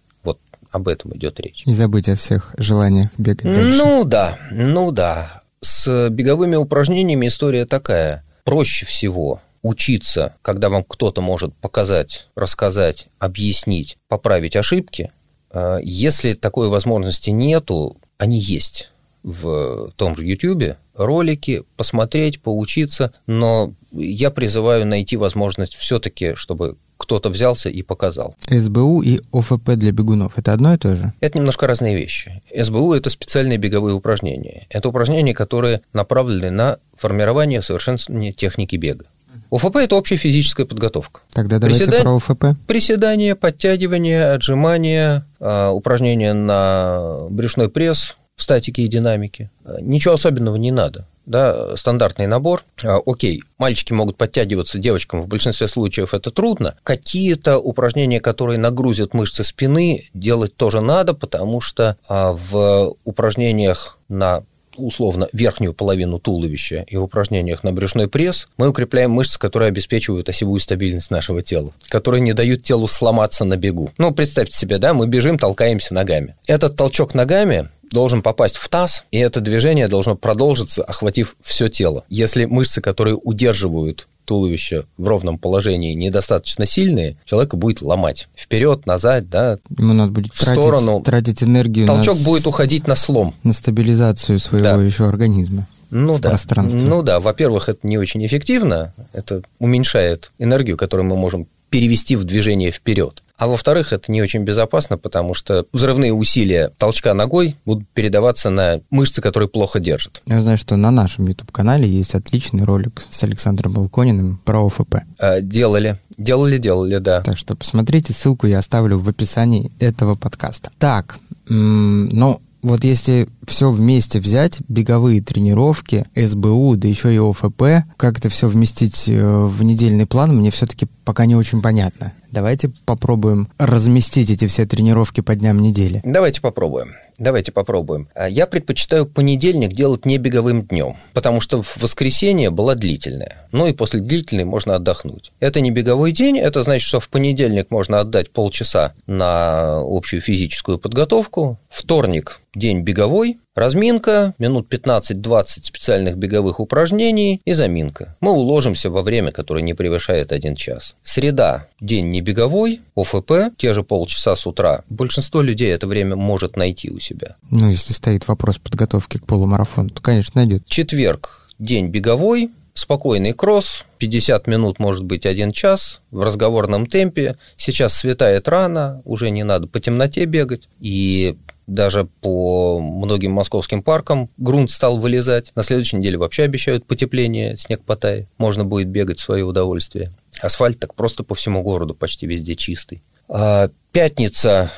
[0.71, 1.63] Об этом идет речь.
[1.67, 3.77] И забыть о всех желаниях бегать дальше.
[3.77, 5.43] Ну да, ну да.
[5.61, 8.25] С беговыми упражнениями история такая.
[8.45, 15.11] Проще всего учиться, когда вам кто-то может показать, рассказать, объяснить, поправить ошибки.
[15.51, 23.73] А если такой возможности нету, они есть в том же YouTube, ролики, посмотреть, поучиться, но
[23.93, 28.35] я призываю найти возможность все-таки, чтобы кто-то взялся и показал.
[28.49, 31.13] СБУ и ОФП для бегунов– это одно и то же?
[31.21, 32.43] Это немножко разные вещи.
[32.57, 34.67] СБУ– это специальные беговые упражнения.
[34.71, 39.05] Это упражнения, которые направлены на формирование совершенствование техники бега.
[39.51, 41.21] ОФП– это общая физическая подготовка.
[41.33, 42.03] Тогда давайте Приседа...
[42.03, 42.45] про ОФП.
[42.67, 49.51] Приседания, подтягивания, отжимания, а, упражнения на брюшной пресс в статике и динамике.
[49.81, 52.65] Ничего особенного не надо да, стандартный набор.
[52.83, 56.77] А, окей, мальчики могут подтягиваться, девочкам в большинстве случаев это трудно.
[56.83, 64.45] Какие-то упражнения, которые нагрузят мышцы спины, делать тоже надо, потому что а, в упражнениях на
[64.79, 70.29] условно верхнюю половину туловища и в упражнениях на брюшной пресс мы укрепляем мышцы, которые обеспечивают
[70.29, 73.91] осевую стабильность нашего тела, которые не дают телу сломаться на бегу.
[73.99, 76.37] Ну, представьте себе, да, мы бежим, толкаемся ногами.
[76.47, 82.05] Этот толчок ногами должен попасть в таз, и это движение должно продолжиться, охватив все тело.
[82.09, 88.29] Если мышцы, которые удерживают туловище в ровном положении недостаточно сильные, человека будет ломать.
[88.37, 91.01] Вперед, назад, да, Ему надо будет в тратить, сторону.
[91.01, 91.87] Тратить энергию.
[91.87, 92.25] Толчок на...
[92.25, 93.35] будет уходить на слом.
[93.45, 94.83] На стабилизацию своего да.
[94.83, 95.67] еще организма.
[95.91, 96.31] Ну да.
[96.31, 96.83] Пространстве.
[96.83, 102.25] Ну да, во-первых, это не очень эффективно, это уменьшает энергию, которую мы можем перевести в
[102.25, 103.23] движение вперед.
[103.37, 108.81] А во-вторых, это не очень безопасно, потому что взрывные усилия толчка ногой будут передаваться на
[108.91, 110.23] мышцы, которые плохо держат.
[110.27, 114.97] Я знаю, что на нашем YouTube-канале есть отличный ролик с Александром Балкониным про ОФП.
[115.19, 117.21] А, делали, делали, делали, да.
[117.21, 120.71] Так что посмотрите, ссылку я оставлю в описании этого подкаста.
[120.79, 128.19] Так, ну, Вот если все вместе взять, беговые тренировки, СБУ, да еще и ОФП, как
[128.19, 132.13] это все вместить э, в недельный план, мне все-таки пока не очень понятно.
[132.33, 136.01] Давайте попробуем разместить эти все тренировки по дням недели.
[136.05, 136.89] Давайте попробуем.
[137.19, 138.09] Давайте попробуем.
[138.15, 143.49] А, я предпочитаю понедельник делать не беговым днем, потому что в воскресенье была длительная.
[143.53, 145.33] Ну и после длительной можно отдохнуть.
[145.41, 150.79] Это не беговой день, это значит, что в понедельник можно отдать полчаса на общую физическую
[150.79, 151.59] подготовку.
[151.71, 158.17] Вторник день беговой, разминка, минут 15-20 специальных беговых упражнений и заминка.
[158.21, 160.95] Мы уложимся во время, которое не превышает один час.
[161.03, 164.83] Среда, день не беговой, ОФП, те же полчаса с утра.
[164.89, 167.37] Большинство людей это время может найти у себя.
[167.51, 170.65] Ну, если стоит вопрос подготовки к полумарафону, то, конечно, найдет.
[170.67, 177.37] Четверг, день беговой, спокойный кросс, 50 минут, может быть, один час в разговорном темпе.
[177.57, 180.69] Сейчас светает рано, уже не надо по темноте бегать.
[180.79, 185.53] И даже по многим московским паркам грунт стал вылезать.
[185.55, 188.29] На следующей неделе вообще обещают потепление, снег потает.
[188.39, 190.11] Можно будет бегать в свое удовольствие.
[190.41, 193.03] Асфальт так просто по всему городу почти везде чистый.
[193.29, 194.71] А пятница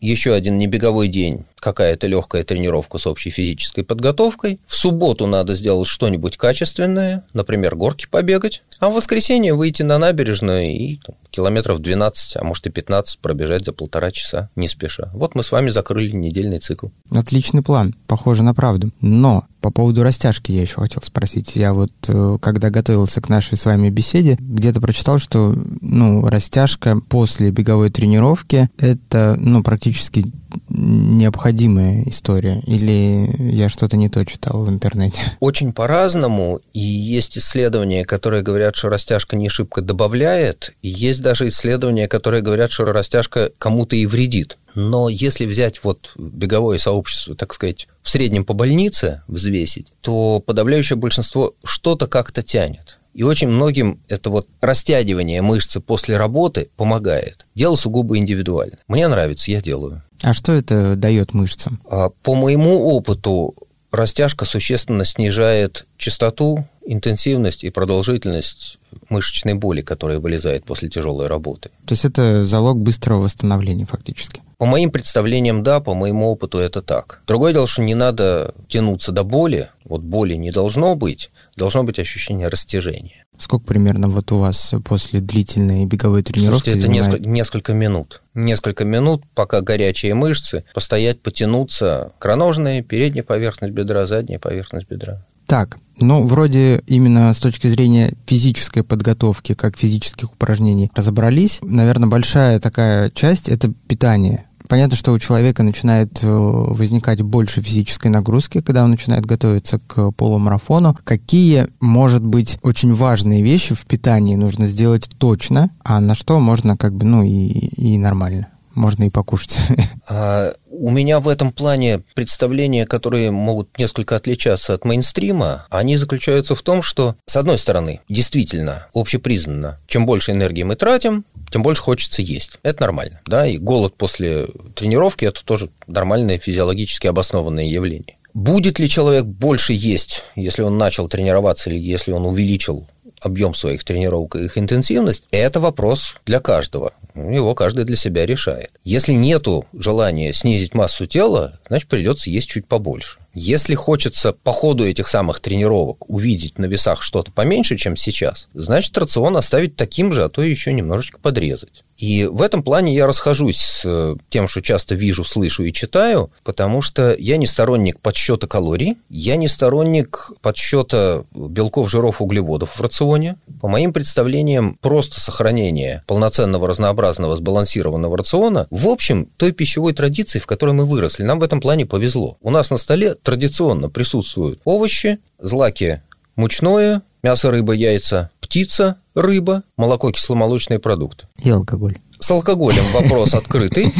[0.00, 4.60] еще один небеговой день, какая-то легкая тренировка с общей физической подготовкой.
[4.66, 8.62] В субботу надо сделать что-нибудь качественное, например, горки побегать.
[8.78, 13.64] А в воскресенье выйти на набережную и там, километров 12, а может и 15 пробежать
[13.64, 15.10] за полтора часа, не спеша.
[15.14, 16.88] Вот мы с вами закрыли недельный цикл.
[17.10, 18.90] Отличный план, похоже на правду.
[19.00, 21.56] Но по поводу растяжки я еще хотел спросить.
[21.56, 27.00] Я вот, э, когда готовился к нашей с вами беседе, где-то прочитал, что ну, растяжка
[27.08, 30.30] после беговой тренировки– это ну, практически
[30.68, 32.60] необходимая история?
[32.66, 35.20] Или я что-то не то читал в интернете?
[35.40, 36.60] Очень по-разному.
[36.72, 40.74] И есть исследования, которые говорят, что растяжка не шибко добавляет.
[40.82, 44.58] И есть даже исследования, которые говорят, что растяжка кому-то и вредит.
[44.74, 50.98] Но если взять вот беговое сообщество, так сказать, в среднем по больнице взвесить, то подавляющее
[50.98, 52.98] большинство что-то как-то тянет.
[53.16, 57.46] И очень многим это вот растягивание мышцы после работы помогает.
[57.54, 58.76] Дело сугубо индивидуально.
[58.88, 60.02] Мне нравится, я делаю.
[60.22, 61.80] А что это дает мышцам?
[61.88, 63.54] А, по моему опыту,
[63.90, 71.70] растяжка существенно снижает частоту, интенсивность и продолжительность мышечной боли, которая вылезает после тяжелой работы.
[71.86, 74.42] То есть это залог быстрого восстановления фактически?
[74.58, 77.20] По моим представлениям, да, по моему опыту это так.
[77.26, 81.98] Другое дело, что не надо тянуться до боли, вот боли не должно быть, должно быть
[81.98, 83.26] ощущение растяжения.
[83.38, 88.22] Сколько примерно вот у вас после длительной беговой тренировки Слушайте, это несколько, несколько минут.
[88.32, 92.12] Несколько минут, пока горячие мышцы, постоять, потянуться.
[92.18, 95.22] Кроножная, передняя поверхность бедра, задняя поверхность бедра.
[95.46, 101.58] Так, ну, вроде именно с точки зрения физической подготовки, как физических упражнений, разобрались.
[101.62, 104.46] Наверное, большая такая часть— это питание.
[104.68, 110.10] Понятно, что у человека начинает э, возникать больше физической нагрузки, когда он начинает готовиться к
[110.10, 110.96] полумарафону.
[111.04, 116.76] Какие, может быть, очень важные вещи в питании нужно сделать точно, а на что можно
[116.76, 118.48] как бы, ну и, и нормально?
[118.76, 119.56] Можно и покушать.
[120.08, 126.54] А, у меня в этом плане представления, которые могут несколько отличаться от мейнстрима, они заключаются
[126.54, 131.82] в том, что, с одной стороны, действительно, общепризнанно, чем больше энергии мы тратим, тем больше
[131.82, 132.60] хочется есть.
[132.62, 133.20] Это нормально.
[133.26, 133.48] Да?
[133.48, 138.16] И голод после тренировки– это тоже нормальное физиологически обоснованное явление.
[138.32, 142.86] Будет ли человек больше есть, если он начал тренироваться или если он увеличил
[143.20, 146.92] объем своих тренировок и их интенсивность, это вопрос для каждого.
[147.14, 148.70] Его каждый для себя решает.
[148.84, 153.18] Если нету желания снизить массу тела, значит, придется есть чуть побольше.
[153.32, 158.96] Если хочется по ходу этих самых тренировок увидеть на весах что-то поменьше, чем сейчас, значит,
[158.98, 161.84] рацион оставить таким же, а то еще немножечко подрезать.
[161.96, 166.30] И в этом плане я расхожусь с э, тем, что часто вижу, слышу и читаю,
[166.44, 172.80] потому что я не сторонник подсчета калорий, я не сторонник подсчета белков, жиров, углеводов в
[172.80, 173.36] рационе.
[173.60, 180.46] По моим представлениям, просто сохранение полноценного, разнообразного, сбалансированного рациона в общем той пищевой традиции, в
[180.46, 181.22] которой мы выросли.
[181.22, 182.36] Нам в этом плане повезло.
[182.42, 186.02] У нас на столе традиционно присутствуют овощи, злаки
[186.36, 191.26] мучное, мясо, рыба, яйца, птица, рыба, молоко, кисломолочные продукты.
[191.42, 191.96] И алкоголь.
[192.20, 193.92] С алкоголем вопрос открытый.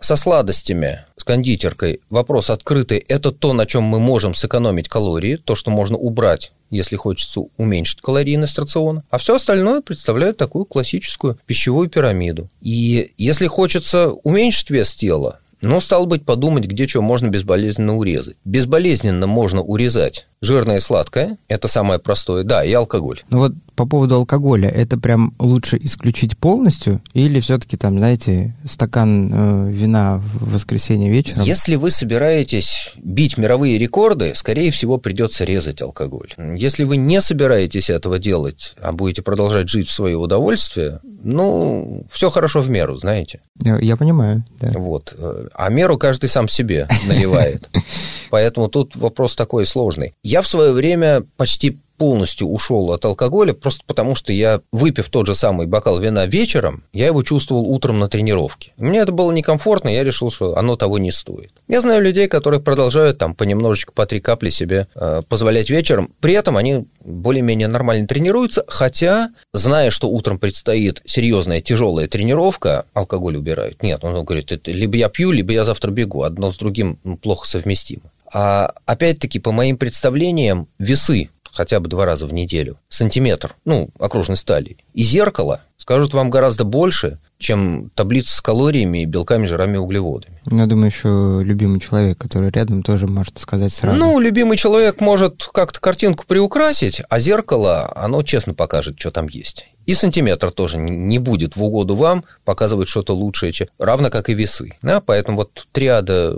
[0.00, 2.98] Со сладостями, с кондитеркой вопрос открытый.
[2.98, 8.02] Это то, на чем мы можем сэкономить калории, то, что можно убрать если хочется уменьшить
[8.02, 9.02] калорийность рациона.
[9.08, 12.50] А все остальное представляет такую классическую пищевую пирамиду.
[12.60, 18.36] И если хочется уменьшить вес тела, ну, стало быть, подумать, где что можно безболезненно урезать.
[18.44, 23.22] Безболезненно можно урезать жирное и сладкое, это самое простое, да, и алкоголь.
[23.30, 29.30] Ну вот по поводу алкоголя, это прям лучше исключить полностью или все-таки там, знаете, стакан
[29.32, 31.44] э, вина в воскресенье вечером?
[31.44, 36.28] Если вы собираетесь бить мировые рекорды, скорее всего, придется резать алкоголь.
[36.56, 42.30] Если вы не собираетесь этого делать, а будете продолжать жить в свое удовольствие, ну, все
[42.30, 43.42] хорошо в меру, знаете.
[43.62, 44.70] Я, я понимаю, да.
[44.76, 45.14] Вот.
[45.54, 47.68] А меру каждый сам себе наливает.
[48.30, 50.14] Поэтому тут вопрос такой сложный.
[50.24, 55.26] Я в свое время почти полностью ушел от алкоголя, просто потому что я, выпив тот
[55.26, 58.72] же самый бокал вина вечером, я его чувствовал утром на тренировке.
[58.76, 61.50] Мне это было некомфортно, я решил, что оно того не стоит.
[61.66, 66.34] Я знаю людей, которые продолжают там понемножечку по три капли себе э, позволять вечером, при
[66.34, 73.82] этом они более-менее нормально тренируются, хотя, зная, что утром предстоит серьезная тяжелая тренировка, алкоголь убирают.
[73.82, 77.46] Нет, он говорит, это либо я пью, либо я завтра бегу, одно с другим плохо
[77.46, 78.10] совместимо.
[78.32, 84.36] А опять-таки, по моим представлениям, весы хотя бы два раза в неделю, сантиметр, ну, окружной
[84.36, 90.40] стали, и зеркало скажут вам гораздо больше, чем таблица с калориями, белками, жирами, углеводами.
[90.44, 93.98] Ну, я думаю, еще любимый человек, который рядом, тоже может сказать сразу.
[93.98, 99.66] Ну, любимый человек может как-то картинку приукрасить, а зеркало, оно честно покажет, что там есть.
[99.86, 103.68] И сантиметр тоже не будет в угоду вам показывать что-то лучшее, чем...
[103.78, 104.76] равно как и весы.
[104.82, 105.00] Да?
[105.00, 106.36] Поэтому вот триада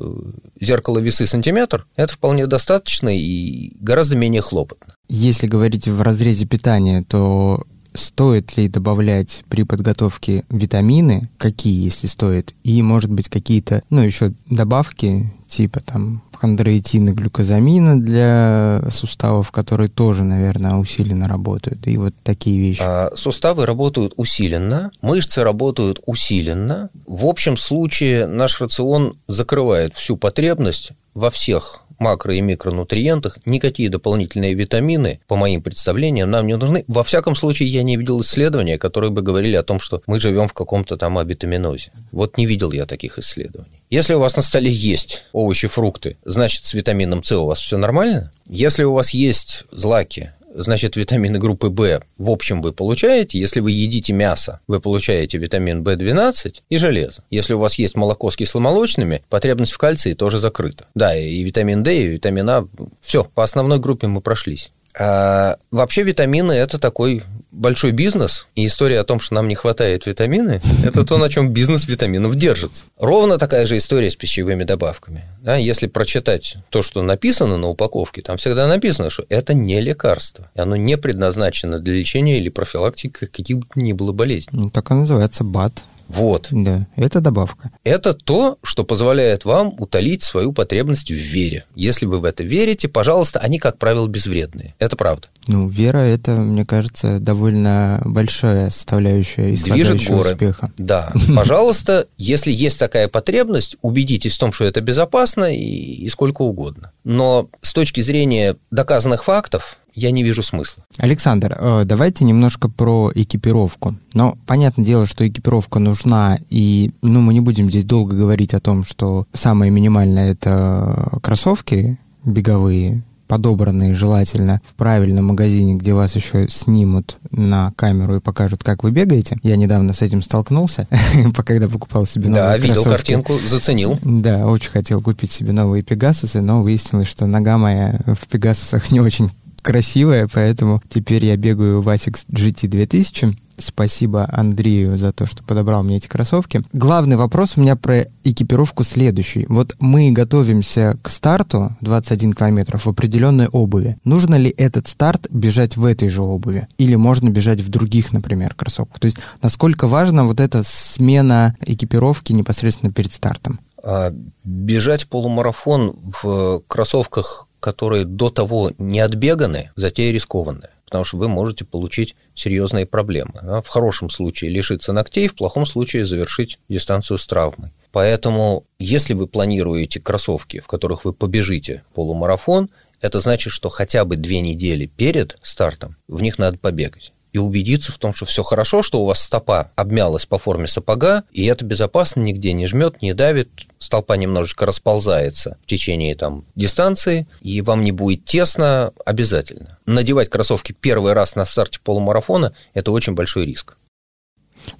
[0.61, 4.94] зеркало, весы, сантиметр– это вполне достаточно и гораздо менее хлопотно.
[5.09, 7.64] Если говорить в разрезе питания, то
[7.95, 14.32] стоит ли добавлять при подготовке витамины, какие, если стоит, и, может быть, какие-то, ну, еще
[14.49, 22.59] добавки, типа там хондроитина, глюкозамина для суставов, которые тоже, наверное, усиленно работают, и вот такие
[22.59, 22.82] вещи.
[22.82, 26.88] А, суставы работают усиленно, мышцы работают усиленно.
[27.07, 34.55] В общем случае наш рацион закрывает всю потребность во всех макро- и микронутриентах, никакие дополнительные
[34.55, 36.84] витамины, по моим представлениям, нам не нужны.
[36.88, 40.48] Во всяком случае, я не видел исследования, которые бы говорили о том, что мы живем
[40.48, 41.92] в каком-то там абитаминозе.
[42.11, 43.82] Вот не видел я таких исследований.
[43.90, 47.76] Если у вас на столе есть овощи, фрукты, значит, с витамином С у вас все
[47.76, 48.32] нормально.
[48.48, 53.38] Если у вас есть злаки, значит, витамины группы В в общем вы получаете.
[53.38, 57.22] Если вы едите мясо, вы получаете витамин В12 и железо.
[57.30, 60.86] Если у вас есть молоко с кисломолочными, потребность в кальции тоже закрыта.
[60.94, 62.68] Да, и витамин D, и витамин А.
[63.01, 64.72] Все, по основной группе мы прошлись.
[64.98, 70.07] А вообще витамины– это такой большой бизнес, и история о том, что нам не хватает
[70.07, 72.84] витамины, это то, на чем бизнес витаминов держится.
[72.98, 75.24] Ровно такая же история с пищевыми добавками.
[75.42, 80.51] Да, если прочитать то, что написано на упаковке, там всегда написано, что это не лекарство,
[80.55, 84.51] и оно не предназначено для лечения или профилактики каких бы ни было болезней.
[84.53, 85.84] Ну, так и называется БАД.
[86.11, 86.48] Вот.
[86.50, 87.70] Да, это добавка.
[87.84, 91.64] Это то, что позволяет вам утолить свою потребность в вере.
[91.76, 94.74] Если вы в это верите, пожалуйста, они, как правило, безвредные.
[94.80, 95.28] Это правда.
[95.46, 100.32] Ну, вера– это, мне кажется, довольно большая составляющая и Движет горы.
[100.32, 100.72] успеха.
[100.76, 101.12] Да.
[101.36, 106.90] Пожалуйста, если есть такая потребность, убедитесь в том, что это безопасно и, и сколько угодно.
[107.04, 110.84] Но с точки зрения доказанных фактов, я не вижу смысла.
[110.96, 113.96] Александр, э, давайте немножко про экипировку.
[114.14, 118.61] Но понятное дело, что экипировка нужна, и ну, мы не будем здесь долго говорить о
[118.61, 126.48] том, что самое минимальное это кроссовки беговые, подобранные желательно в правильном магазине, где вас еще
[126.48, 129.38] снимут на камеру и покажут, как вы бегаете.
[129.44, 130.88] Я недавно с этим столкнулся,
[131.46, 133.98] когда покупал себе новые Да, видел картинку, заценил.
[134.03, 138.98] Да, очень хотел купить себе новые Пегасусы, но выяснилось, что нога моя в Пегасусах не
[138.98, 139.30] очень
[139.61, 143.36] красивая, поэтому теперь я бегаю в ASICS GT 2000.
[143.61, 146.62] Спасибо Андрею за то, что подобрал мне эти кроссовки.
[146.72, 149.44] Главный вопрос у меня про экипировку следующий.
[149.48, 153.98] Вот мы готовимся к старту 21 километров в определенной обуви.
[154.04, 156.68] Нужно ли этот старт бежать в этой же обуви?
[156.78, 158.98] Или можно бежать в других, например, кроссовках?
[158.98, 163.61] То есть насколько важна вот эта смена экипировки непосредственно перед стартом?
[163.82, 164.12] А,
[164.44, 171.64] бежать полумарафон в кроссовках которые до того не отбеганы, затея рискованная, потому что вы можете
[171.64, 173.62] получить серьезные проблемы.
[173.62, 177.72] В хорошем случае лишиться ногтей, в плохом случае завершить дистанцию с травмой.
[177.92, 184.16] Поэтому, если вы планируете кроссовки, в которых вы побежите полумарафон, это значит, что хотя бы
[184.16, 188.83] две недели перед стартом в них надо побегать и убедиться в том, что все хорошо,
[188.83, 193.14] что у вас стопа обмялась по форме сапога, и это безопасно, нигде не жмет, не
[193.14, 199.78] давит, столпа немножечко расползается в течение там, дистанции, и вам не будет тесно обязательно.
[199.87, 203.76] Надевать кроссовки первый раз на старте полумарафона– это очень большой риск.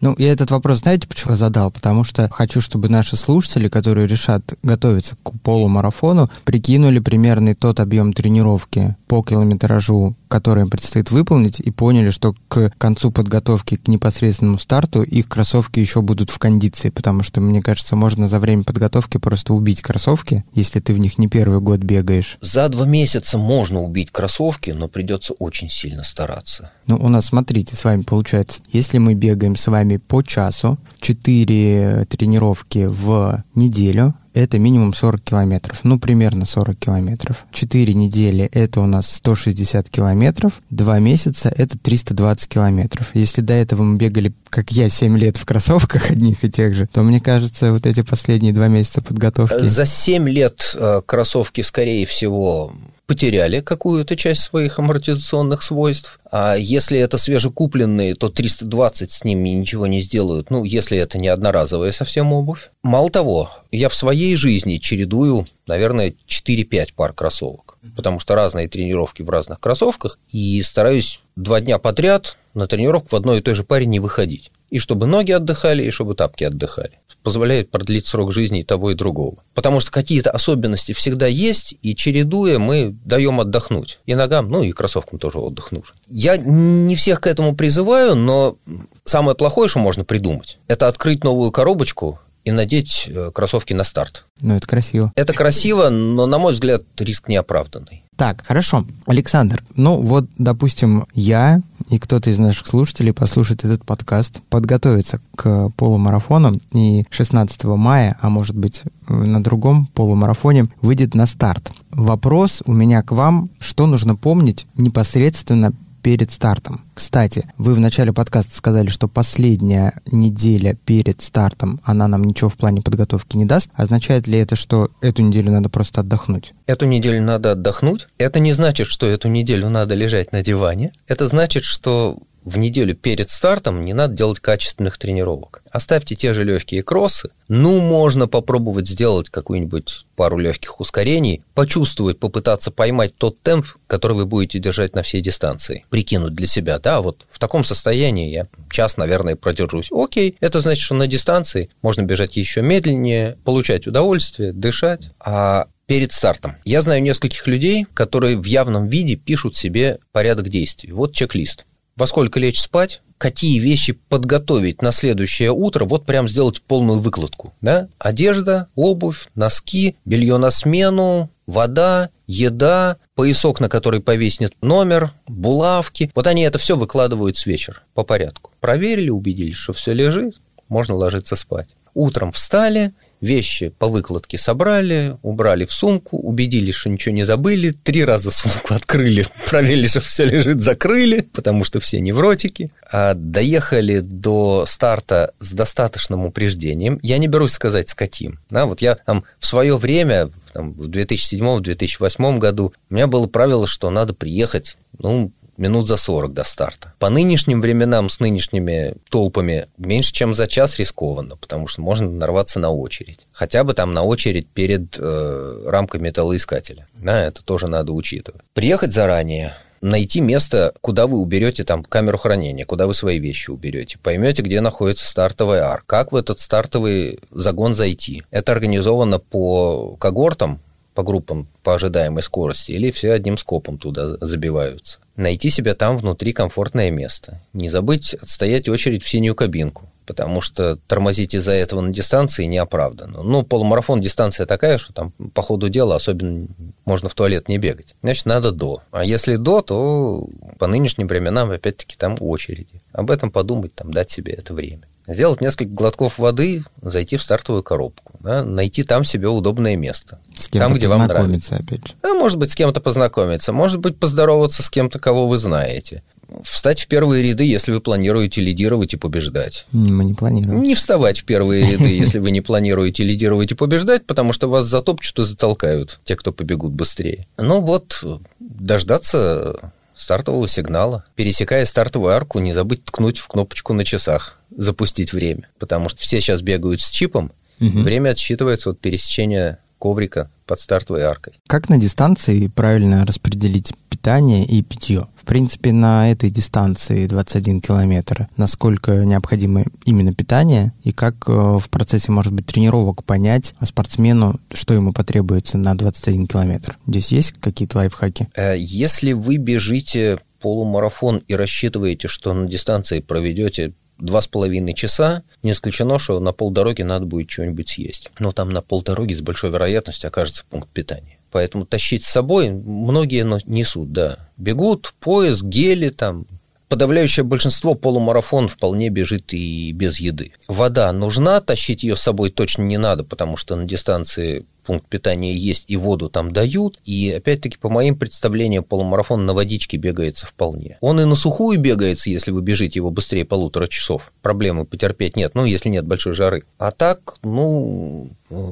[0.01, 1.71] Ну, я этот вопрос, знаете, почему задал?
[1.71, 8.13] Потому что хочу, чтобы наши слушатели, которые решат готовиться к полумарафону, прикинули примерный тот объем
[8.13, 14.59] тренировки по километражу которые им предстоит выполнить, и поняли, что к концу подготовки к непосредственному
[14.59, 19.19] старту их кроссовки еще будут в кондиции, потому что, мне кажется, можно за время подготовки
[19.19, 22.39] просто убить кроссовки, если ты в них не первый год бегаешь.
[22.41, 26.71] За два месяца можно убить кроссовки, но придется очень сильно стараться.
[26.87, 32.07] Ну, у нас, смотрите, с вами получается, если мы бегаем с вами по часу, 4
[32.09, 37.45] тренировки в неделю, это минимум 40 километров, ну, примерно 40 километров.
[37.53, 43.11] 4 недели– это у нас 160 километров, 2 месяца– это 320 километров.
[43.15, 46.87] Если до этого мы бегали, как я, 7 лет в кроссовках одних и тех же,
[46.87, 49.65] то, мне кажется, вот эти последние 2 месяца подготовки...
[49.65, 52.73] За 7 лет э, кроссовки, скорее всего,
[53.11, 56.21] потеряли какую-то часть своих амортизационных свойств.
[56.31, 61.27] А если это свежекупленные, то 320 с ними ничего не сделают, ну, если это не
[61.27, 62.71] одноразовая совсем обувь.
[62.85, 69.23] Мало того, я в своей жизни чередую, наверное, 4-5 пар кроссовок, потому что разные тренировки
[69.23, 73.65] в разных кроссовках, и стараюсь два дня подряд на тренировку в одной и той же
[73.65, 74.53] паре не выходить.
[74.71, 78.95] И чтобы ноги отдыхали, и чтобы тапки отдыхали позволяет продлить срок жизни и того, и
[78.95, 79.43] другого.
[79.55, 83.99] Потому что какие-то особенности всегда есть, и чередуя мы даем отдохнуть.
[84.07, 85.95] И ногам, ну и кроссовкам тоже отдых нужен.
[86.09, 88.57] Я не всех к этому призываю, но
[89.05, 94.25] самое плохое, что можно придумать, это открыть новую коробочку и надеть э, кроссовки на старт.
[94.41, 95.13] Ну, это красиво.
[95.15, 98.05] Это красиво, но, на мой взгляд, риск неоправданный.
[98.17, 98.87] Так, хорошо.
[99.07, 105.71] Александр, ну вот, допустим, я и кто-то из наших слушателей послушает этот подкаст, подготовится к
[105.71, 111.73] полумарафонам и 16 мая, а может быть на другом полумарафоне, выйдет на старт.
[111.91, 115.73] Вопрос у меня к вам, что нужно помнить непосредственно
[116.03, 116.83] перед стартом.
[116.95, 122.57] Кстати, вы в начале подкаста сказали, что последняя неделя перед стартом, она нам ничего в
[122.57, 123.71] плане подготовки не даст.
[123.75, 126.53] Означает ли это, что эту неделю надо просто отдохнуть?
[126.67, 128.07] Эту неделю надо отдохнуть.
[128.19, 130.93] Это не значит, что эту неделю надо лежать на диване.
[131.07, 135.63] Это значит, что в неделю перед стартом не надо делать качественных тренировок.
[135.71, 137.31] Оставьте те же легкие кроссы.
[137.49, 144.27] Ну, можно попробовать сделать какую-нибудь пару легких ускорений, почувствовать, попытаться поймать тот темп, который вы
[144.27, 145.85] будете держать на всей дистанции.
[145.91, 149.89] Прикинуть для себя, да, вот в таком состоянии я час, наверное, продержусь.
[149.93, 155.11] Окей, это значит, что на дистанции можно бежать еще медленнее, получать удовольствие, дышать.
[155.21, 156.55] А перед стартом.
[156.65, 160.93] Я знаю нескольких людей, которые в явном виде пишут себе порядок действий.
[160.93, 161.67] Вот чек-лист
[161.97, 167.53] во сколько лечь спать, какие вещи подготовить на следующее утро, вот прям сделать полную выкладку.
[167.61, 167.89] Да?
[167.99, 176.11] Одежда, обувь, носки, белье на смену, вода, еда, поясок, на который повиснет номер, булавки.
[176.15, 178.53] Вот они это все выкладывают с вечера по порядку.
[178.61, 181.69] Проверили, убедились, что все лежит, можно ложиться спать.
[181.93, 188.05] Утром встали, вещи по выкладке собрали, убрали в сумку, убедились, что ничего не забыли, три
[188.05, 192.71] раза сумку открыли, проверили, что все лежит, закрыли, потому что все невротики.
[192.91, 196.99] А доехали до старта с достаточным упреждением.
[197.03, 198.41] Я не берусь сказать, с каким.
[198.51, 203.67] Да, вот я там в свое время, там, в 2007-2008 году, у меня было правило,
[203.67, 206.95] что надо приехать, ну, минут за 40 до старта.
[206.99, 212.59] По нынешним временам с нынешними толпами меньше, чем за час рискованно, потому что можно нарваться
[212.59, 213.21] на очередь.
[213.31, 216.89] Хотя бы там на очередь перед э, рамкой металлоискателя.
[216.97, 218.41] Да, это тоже надо учитывать.
[218.55, 223.99] Приехать заранее, найти место, куда вы уберете там камеру хранения, куда вы свои вещи уберете,
[224.03, 228.23] поймете, где находится стартовый ар, как в этот стартовый загон зайти.
[228.31, 230.61] Это организовано по когортам,
[230.95, 234.99] по группам по ожидаемой скорости, или все одним скопом туда забиваются.
[235.21, 237.43] Найти себе там внутри комфортное место.
[237.53, 243.23] Не забыть отстоять очередь в синюю кабинку, потому что тормозить из-за этого на дистанции неоправданно.
[243.23, 246.49] Ну, полумарафон дистанция такая, что там по ходу дела особенно
[246.85, 247.95] можно в туалет не бегать.
[248.03, 248.83] Значит, надо до.
[248.91, 252.83] А если до, то по нынешним временам опять-таки там очереди.
[252.93, 257.63] Об этом подумать, там дать себе это время сделать несколько глотков воды, зайти в стартовую
[257.63, 260.21] коробку, да, найти там себе удобное место.
[260.33, 261.57] С кем-то там, где вам нравится.
[261.57, 261.95] опять же.
[262.03, 266.03] Да, может быть, с кем-то познакомиться, может быть, поздороваться с кем-то, кого вы знаете.
[266.43, 269.67] Встать в первые ряды, если вы планируете лидировать и побеждать.
[269.73, 270.63] Мы не планируем.
[270.63, 274.67] Не вставать в первые ряды, если вы не планируете лидировать и побеждать, потому что вас
[274.67, 277.27] затопчут и затолкают те, кто побегут быстрее.
[277.37, 278.05] Ну вот,
[278.39, 281.05] дождаться стартового сигнала.
[281.15, 286.21] Пересекая стартовую арку, не забыть ткнуть в кнопочку на часах запустить время, потому что все
[286.21, 287.81] сейчас бегают с чипом, угу.
[287.81, 291.33] время отсчитывается от пересечения коврика под стартовой аркой.
[291.49, 295.07] Как на дистанции правильно распределить питание и питье?
[295.17, 301.69] В принципе, на этой дистанции 21 километр, насколько необходимо именно питание и как э, в
[301.71, 306.79] процессе, может быть, тренировок понять спортсмену, что ему потребуется на 21 километр?
[306.87, 308.29] Здесь есть какие-то лайфхаки?
[308.35, 315.23] Э, если вы бежите полумарафон и рассчитываете, что на дистанции проведете два с половиной часа,
[315.43, 318.11] не исключено, что на полдороги надо будет что-нибудь съесть.
[318.19, 321.19] Но там на полдороги с большой вероятностью окажется пункт питания.
[321.31, 324.29] Поэтому тащить с собой многие несут, да.
[324.37, 326.27] Бегут, пояс, гели, там,
[326.69, 330.33] подавляющее большинство полумарафон вполне бежит и без еды.
[330.49, 335.35] Вода нужна, тащить ее с собой точно не надо, потому что на дистанции пункт питания
[335.35, 336.79] есть и воду там дают.
[336.85, 340.79] И опять-таки, по моим представлениям, полумарафон на водичке бегается вполне.
[340.81, 344.13] Он и на сухую бегается, если вы бежите его быстрее полутора часов.
[344.23, 346.45] Проблемы потерпеть нет, ну, если нет большой жары.
[346.57, 348.11] А так, ну,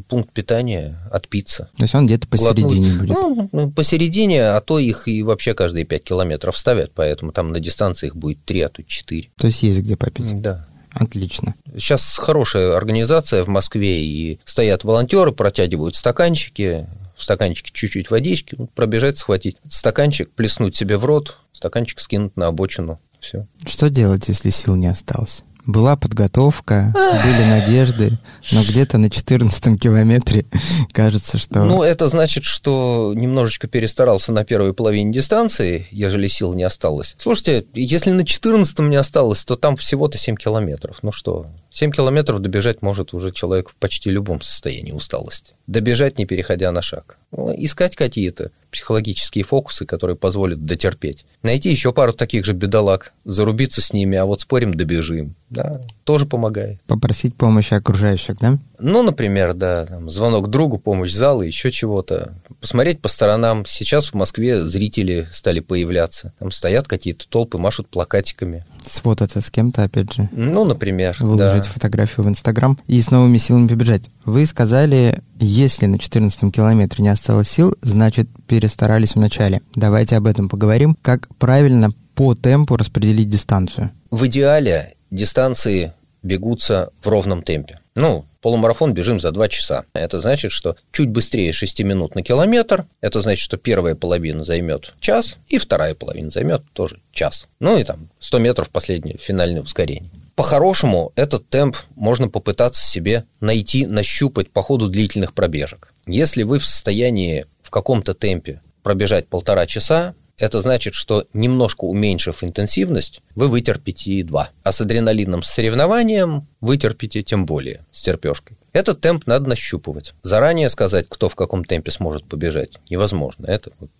[0.08, 1.70] пункт питания отпиться.
[1.76, 3.36] То есть он где-то посередине Глотнуть.
[3.36, 3.52] будет?
[3.52, 8.08] Ну, посередине, а то их и вообще каждые 5 километров ставят, поэтому там на дистанции
[8.08, 9.30] их будет 3, а то 4.
[9.36, 10.42] То есть есть где попить?
[10.42, 10.66] Да.
[10.99, 11.55] Отлично.
[11.74, 16.86] Сейчас хорошая организация в Москве, и стоят волонтеры, протягивают стаканчики,
[17.16, 23.01] в стаканчике чуть-чуть водички, пробежать, схватить стаканчик, плеснуть себе в рот, стаканчик скинуть на обочину.
[23.20, 23.46] Все.
[23.66, 25.42] Что делать, если сил не осталось?
[25.68, 28.18] Была подготовка, были надежды,
[28.52, 30.46] но где-то на 14 километре
[30.92, 31.62] кажется, что...
[31.64, 37.16] Ну, это значит, что немножечко перестарался на первой половине дистанции, ежели сил не осталось.
[37.18, 41.00] Слушайте, если на 14 не осталось, то там всего-то 7 километров.
[41.02, 45.52] Ну что, 7 километров добежать может уже человек в почти любом состоянии усталости.
[45.66, 47.18] Добежать, не переходя на шаг.
[47.30, 51.24] Искать какие-то психологические фокусы, которые позволят дотерпеть.
[51.42, 55.34] Найти еще пару таких же бедолаг, зарубиться с ними, а вот спорим, добежим.
[55.50, 56.80] Да, тоже помогает.
[56.86, 58.58] Попросить помощи окружающих, да?
[58.78, 62.34] Ну, например, да, там, звонок другу, помощь зала, еще чего-то.
[62.60, 63.64] Посмотреть по сторонам.
[63.66, 66.34] Сейчас в Москве зрители стали появляться.
[66.38, 68.64] Там стоят какие-то толпы, машут плакатиками.
[68.86, 70.28] Сфотаться с кем-то, опять же.
[70.32, 71.68] Ну, например, Выложить да.
[71.70, 74.10] фотографию в Инстаграм и с новыми силами побежать.
[74.24, 79.62] Вы сказали, если на 14 километре не осталось сил, значит, перестарались в начале.
[79.74, 80.96] Давайте об этом поговорим.
[81.02, 83.90] Как правильно по темпу распределить дистанцию?
[84.10, 87.78] В идеале дистанции бегутся в ровном темпе.
[88.01, 89.84] Ну, полумарафон бежим за 2 часа.
[89.92, 92.86] Это значит, что чуть быстрее 6 минут на километр.
[93.01, 97.49] Это значит, что первая половина займет час, и вторая половина займет тоже час.
[97.59, 100.12] Ну и там 100 метров последнее финальное ускорение.
[100.36, 105.92] По-хорошему, этот темп можно попытаться себе найти, нащупать по ходу длительных пробежек.
[106.07, 112.43] Если вы в состоянии в каком-то темпе пробежать полтора часа, это значит, что немножко уменьшив
[112.45, 114.51] интенсивность, вы вытерпите 2.
[114.62, 118.57] А с адреналином, с соревнованием вытерпите тем более, с терпешкой.
[118.72, 120.14] Этот темп надо нащупывать.
[120.22, 123.47] Заранее сказать, кто в каком темпе сможет побежать, невозможно.
[123.47, 123.91] Это вот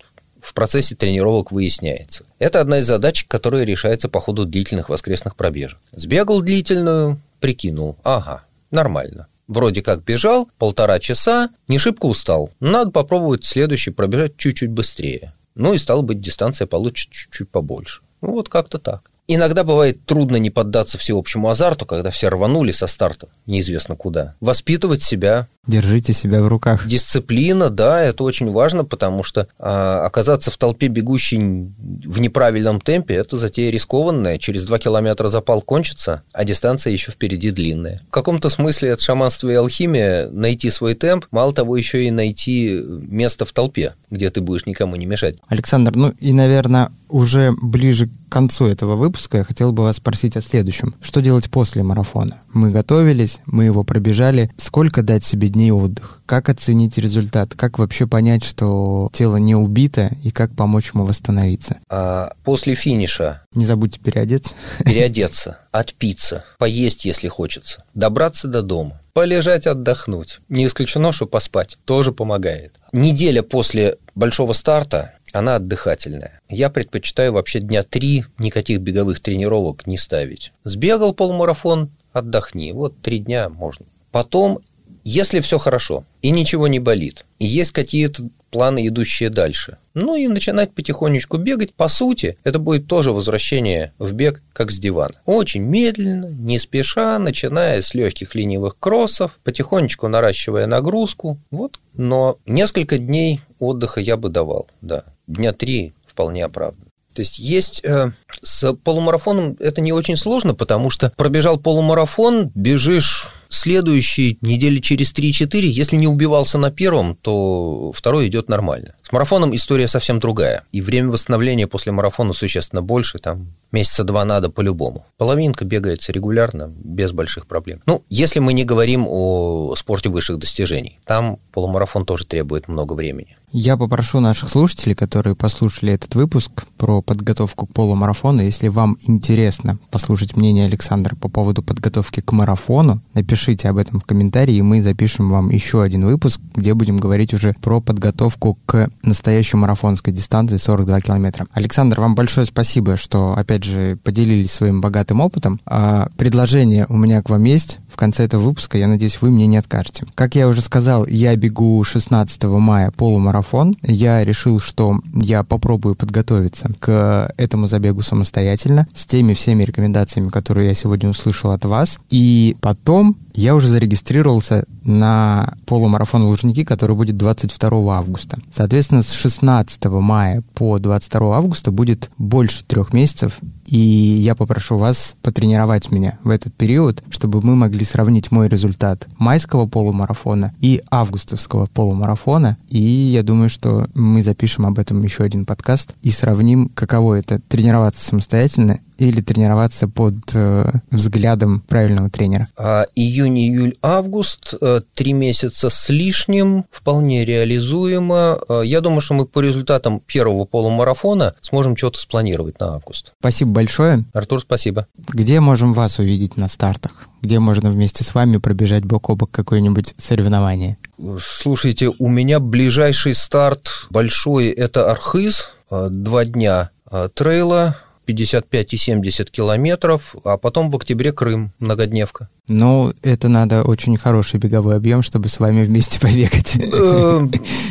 [0.41, 2.24] в процессе тренировок выясняется.
[2.39, 5.78] Это одна из задач, которая решается по ходу длительных воскресных пробежек.
[5.93, 9.26] Сбегал длительную, прикинул, ага, нормально.
[9.49, 12.51] Вроде как бежал, полтора часа, не шибко устал.
[12.61, 15.32] Надо попробовать следующий пробежать чуть-чуть быстрее.
[15.59, 18.02] Ну и, стало быть, дистанция получится чуть-чуть побольше.
[18.20, 19.11] Ну вот как-то так.
[19.30, 24.34] Иногда бывает трудно не поддаться всеобщему азарту, когда все рванули со старта, неизвестно куда.
[24.40, 25.48] Воспитывать себя.
[25.66, 26.86] Держите себя в руках.
[26.86, 33.14] Дисциплина, да, это очень важно, потому что а, оказаться в толпе бегущей в неправильном темпе–
[33.16, 34.38] это затея рискованная.
[34.38, 38.00] Через два километра запал кончится, а дистанция еще впереди длинная.
[38.08, 42.80] В каком-то смысле это шаманство и алхимия– найти свой темп, мало того, еще и найти
[42.86, 45.36] место в толпе, где ты будешь никому не мешать.
[45.48, 50.36] Александр, ну и, наверное, уже ближе к концу этого выпуска я хотел бы вас спросить
[50.36, 50.94] о следующем.
[51.00, 52.42] Что делать после марафона?
[52.52, 54.50] Мы готовились, мы его пробежали.
[54.56, 56.22] Сколько дать себе дней отдых?
[56.26, 57.54] Как оценить результат?
[57.54, 61.78] Как вообще понять, что тело не убито и как помочь ему восстановиться?
[61.88, 63.42] А после финиша...
[63.54, 64.54] Не забудьте переодеться.
[64.84, 70.40] Переодеться, отпиться, поесть, если хочется, добраться до дома, полежать, отдохнуть.
[70.48, 72.74] Не исключено, что поспать тоже помогает.
[72.92, 76.40] Неделя после большого старта она отдыхательная.
[76.48, 80.52] Я предпочитаю вообще дня три никаких беговых тренировок не ставить.
[80.64, 82.72] Сбегал полумарафон, отдохни.
[82.72, 83.86] Вот три дня можно.
[84.10, 84.60] Потом,
[85.04, 90.26] если все хорошо и ничего не болит, и есть какие-то планы, идущие дальше, ну и
[90.26, 95.14] начинать потихонечку бегать, по сути, это будет тоже возвращение в бег, как с дивана.
[95.26, 101.38] Очень медленно, не спеша, начиная с легких ленивых кроссов, потихонечку наращивая нагрузку.
[101.50, 101.78] Вот.
[101.94, 106.88] Но несколько дней отдыха я бы давал, да дня три вполне оправдан.
[107.14, 108.12] То есть есть э,
[108.42, 115.62] с полумарафоном это не очень сложно, потому что пробежал полумарафон, бежишь следующие недели через 3-4,
[115.62, 118.94] если не убивался на первом, то второй идет нормально.
[119.09, 124.26] С марафоном история совсем другая, и время восстановления после марафона существенно больше, там месяца два
[124.26, 125.06] надо по-любому.
[125.16, 127.80] Половинка бегается регулярно, без больших проблем.
[127.86, 133.38] Ну, если мы не говорим о спорте высших достижений, там полумарафон тоже требует много времени.
[133.50, 139.78] Я попрошу наших слушателей, которые послушали этот выпуск про подготовку к полумарафону, если вам интересно
[139.90, 144.82] послушать мнение Александра по поводу подготовки к марафону, напишите об этом в комментарии, и мы
[144.82, 150.57] запишем вам еще один выпуск, где будем говорить уже про подготовку к настоящей марафонской дистанции
[150.57, 151.46] 42 километра.
[151.53, 155.61] Александр, вам большое спасибо, что, опять же, поделились своим богатым опытом.
[155.66, 157.78] А предложение у меня к вам есть.
[157.88, 160.05] В конце этого выпуска, я надеюсь, вы мне не откажете.
[160.14, 165.94] Как я уже сказал, я бегу 16 мая полумарафон марафон, я решил, что я попробую
[165.94, 171.99] подготовиться к этому забегу самостоятельно с теми всеми рекомендациями, которые я сегодня услышал от вас.
[172.11, 178.38] И потом я уже зарегистрировался на полумарафон Лужники, который будет 22 августа.
[178.53, 185.16] Соответственно, с 16 мая по 22 августа будет больше трех месяцев, и я попрошу вас
[185.22, 191.66] потренировать меня в этот период, чтобы мы могли сравнить мой результат майского полумарафона и августовского
[191.66, 192.56] полумарафона.
[192.70, 197.40] И я думаю, что мы запишем об этом еще один подкаст и сравним, каково это
[197.48, 202.48] тренироваться самостоятельно или тренироваться под э, взглядом правильного тренера?
[202.56, 208.38] А, июнь, июль, август, э, три месяца с лишним, вполне реализуемо.
[208.48, 213.12] Э, я думаю, что мы по результатам первого полумарафона сможем что-то спланировать на август.
[213.20, 214.04] Спасибо большое.
[214.12, 214.86] Артур, спасибо.
[214.96, 217.09] Где можем вас увидеть на стартах?
[217.22, 220.78] Где можно вместе с вами пробежать бок о бок какое-нибудь соревнование?
[221.20, 228.76] Слушайте, у меня ближайший старт большой– это Архыз, э, два дня э, трейла, 55 и
[228.76, 232.28] 70 километров, а потом в октябре Крым, многодневка.
[232.49, 236.57] Ну, это надо очень хороший беговой объем, чтобы с вами вместе побегать.
[236.57, 237.26] Э,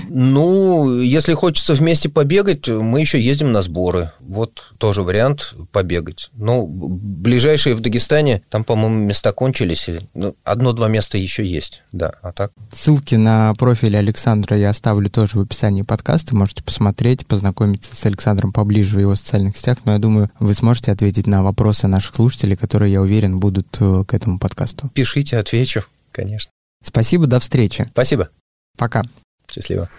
[0.09, 4.11] ну, если хочется вместе побегать, мы еще ездим на сборы.
[4.19, 6.30] Вот тоже вариант побегать.
[6.36, 9.89] Ну, ближайшие в Дагестане, там, по-моему, места кончились.
[10.13, 12.51] Ну, одно-два места еще есть, да, а так.
[12.71, 16.36] Ссылки на профиль Александра я оставлю тоже в описании подкаста.
[16.36, 19.80] Можете посмотреть, познакомиться с Александром поближе в его социальных сетях.
[19.86, 24.03] Но я думаю, вы сможете ответить на вопросы наших слушателей, которые, я уверен, будут э,
[24.05, 24.89] к этому подкасту подкасту.
[24.93, 26.51] Пишите, отвечу, конечно.
[26.84, 27.88] Спасибо, до встречи.
[27.91, 28.30] Спасибо.
[28.78, 29.03] Пока.
[29.51, 29.89] Счастливо.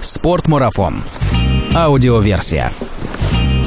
[0.00, 1.02] Спортмарафон.
[1.74, 2.70] Аудиоверсия.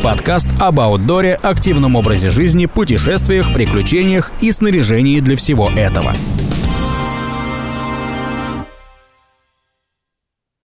[0.03, 6.15] Подкаст об аутдоре, активном образе жизни, путешествиях, приключениях и снаряжении для всего этого.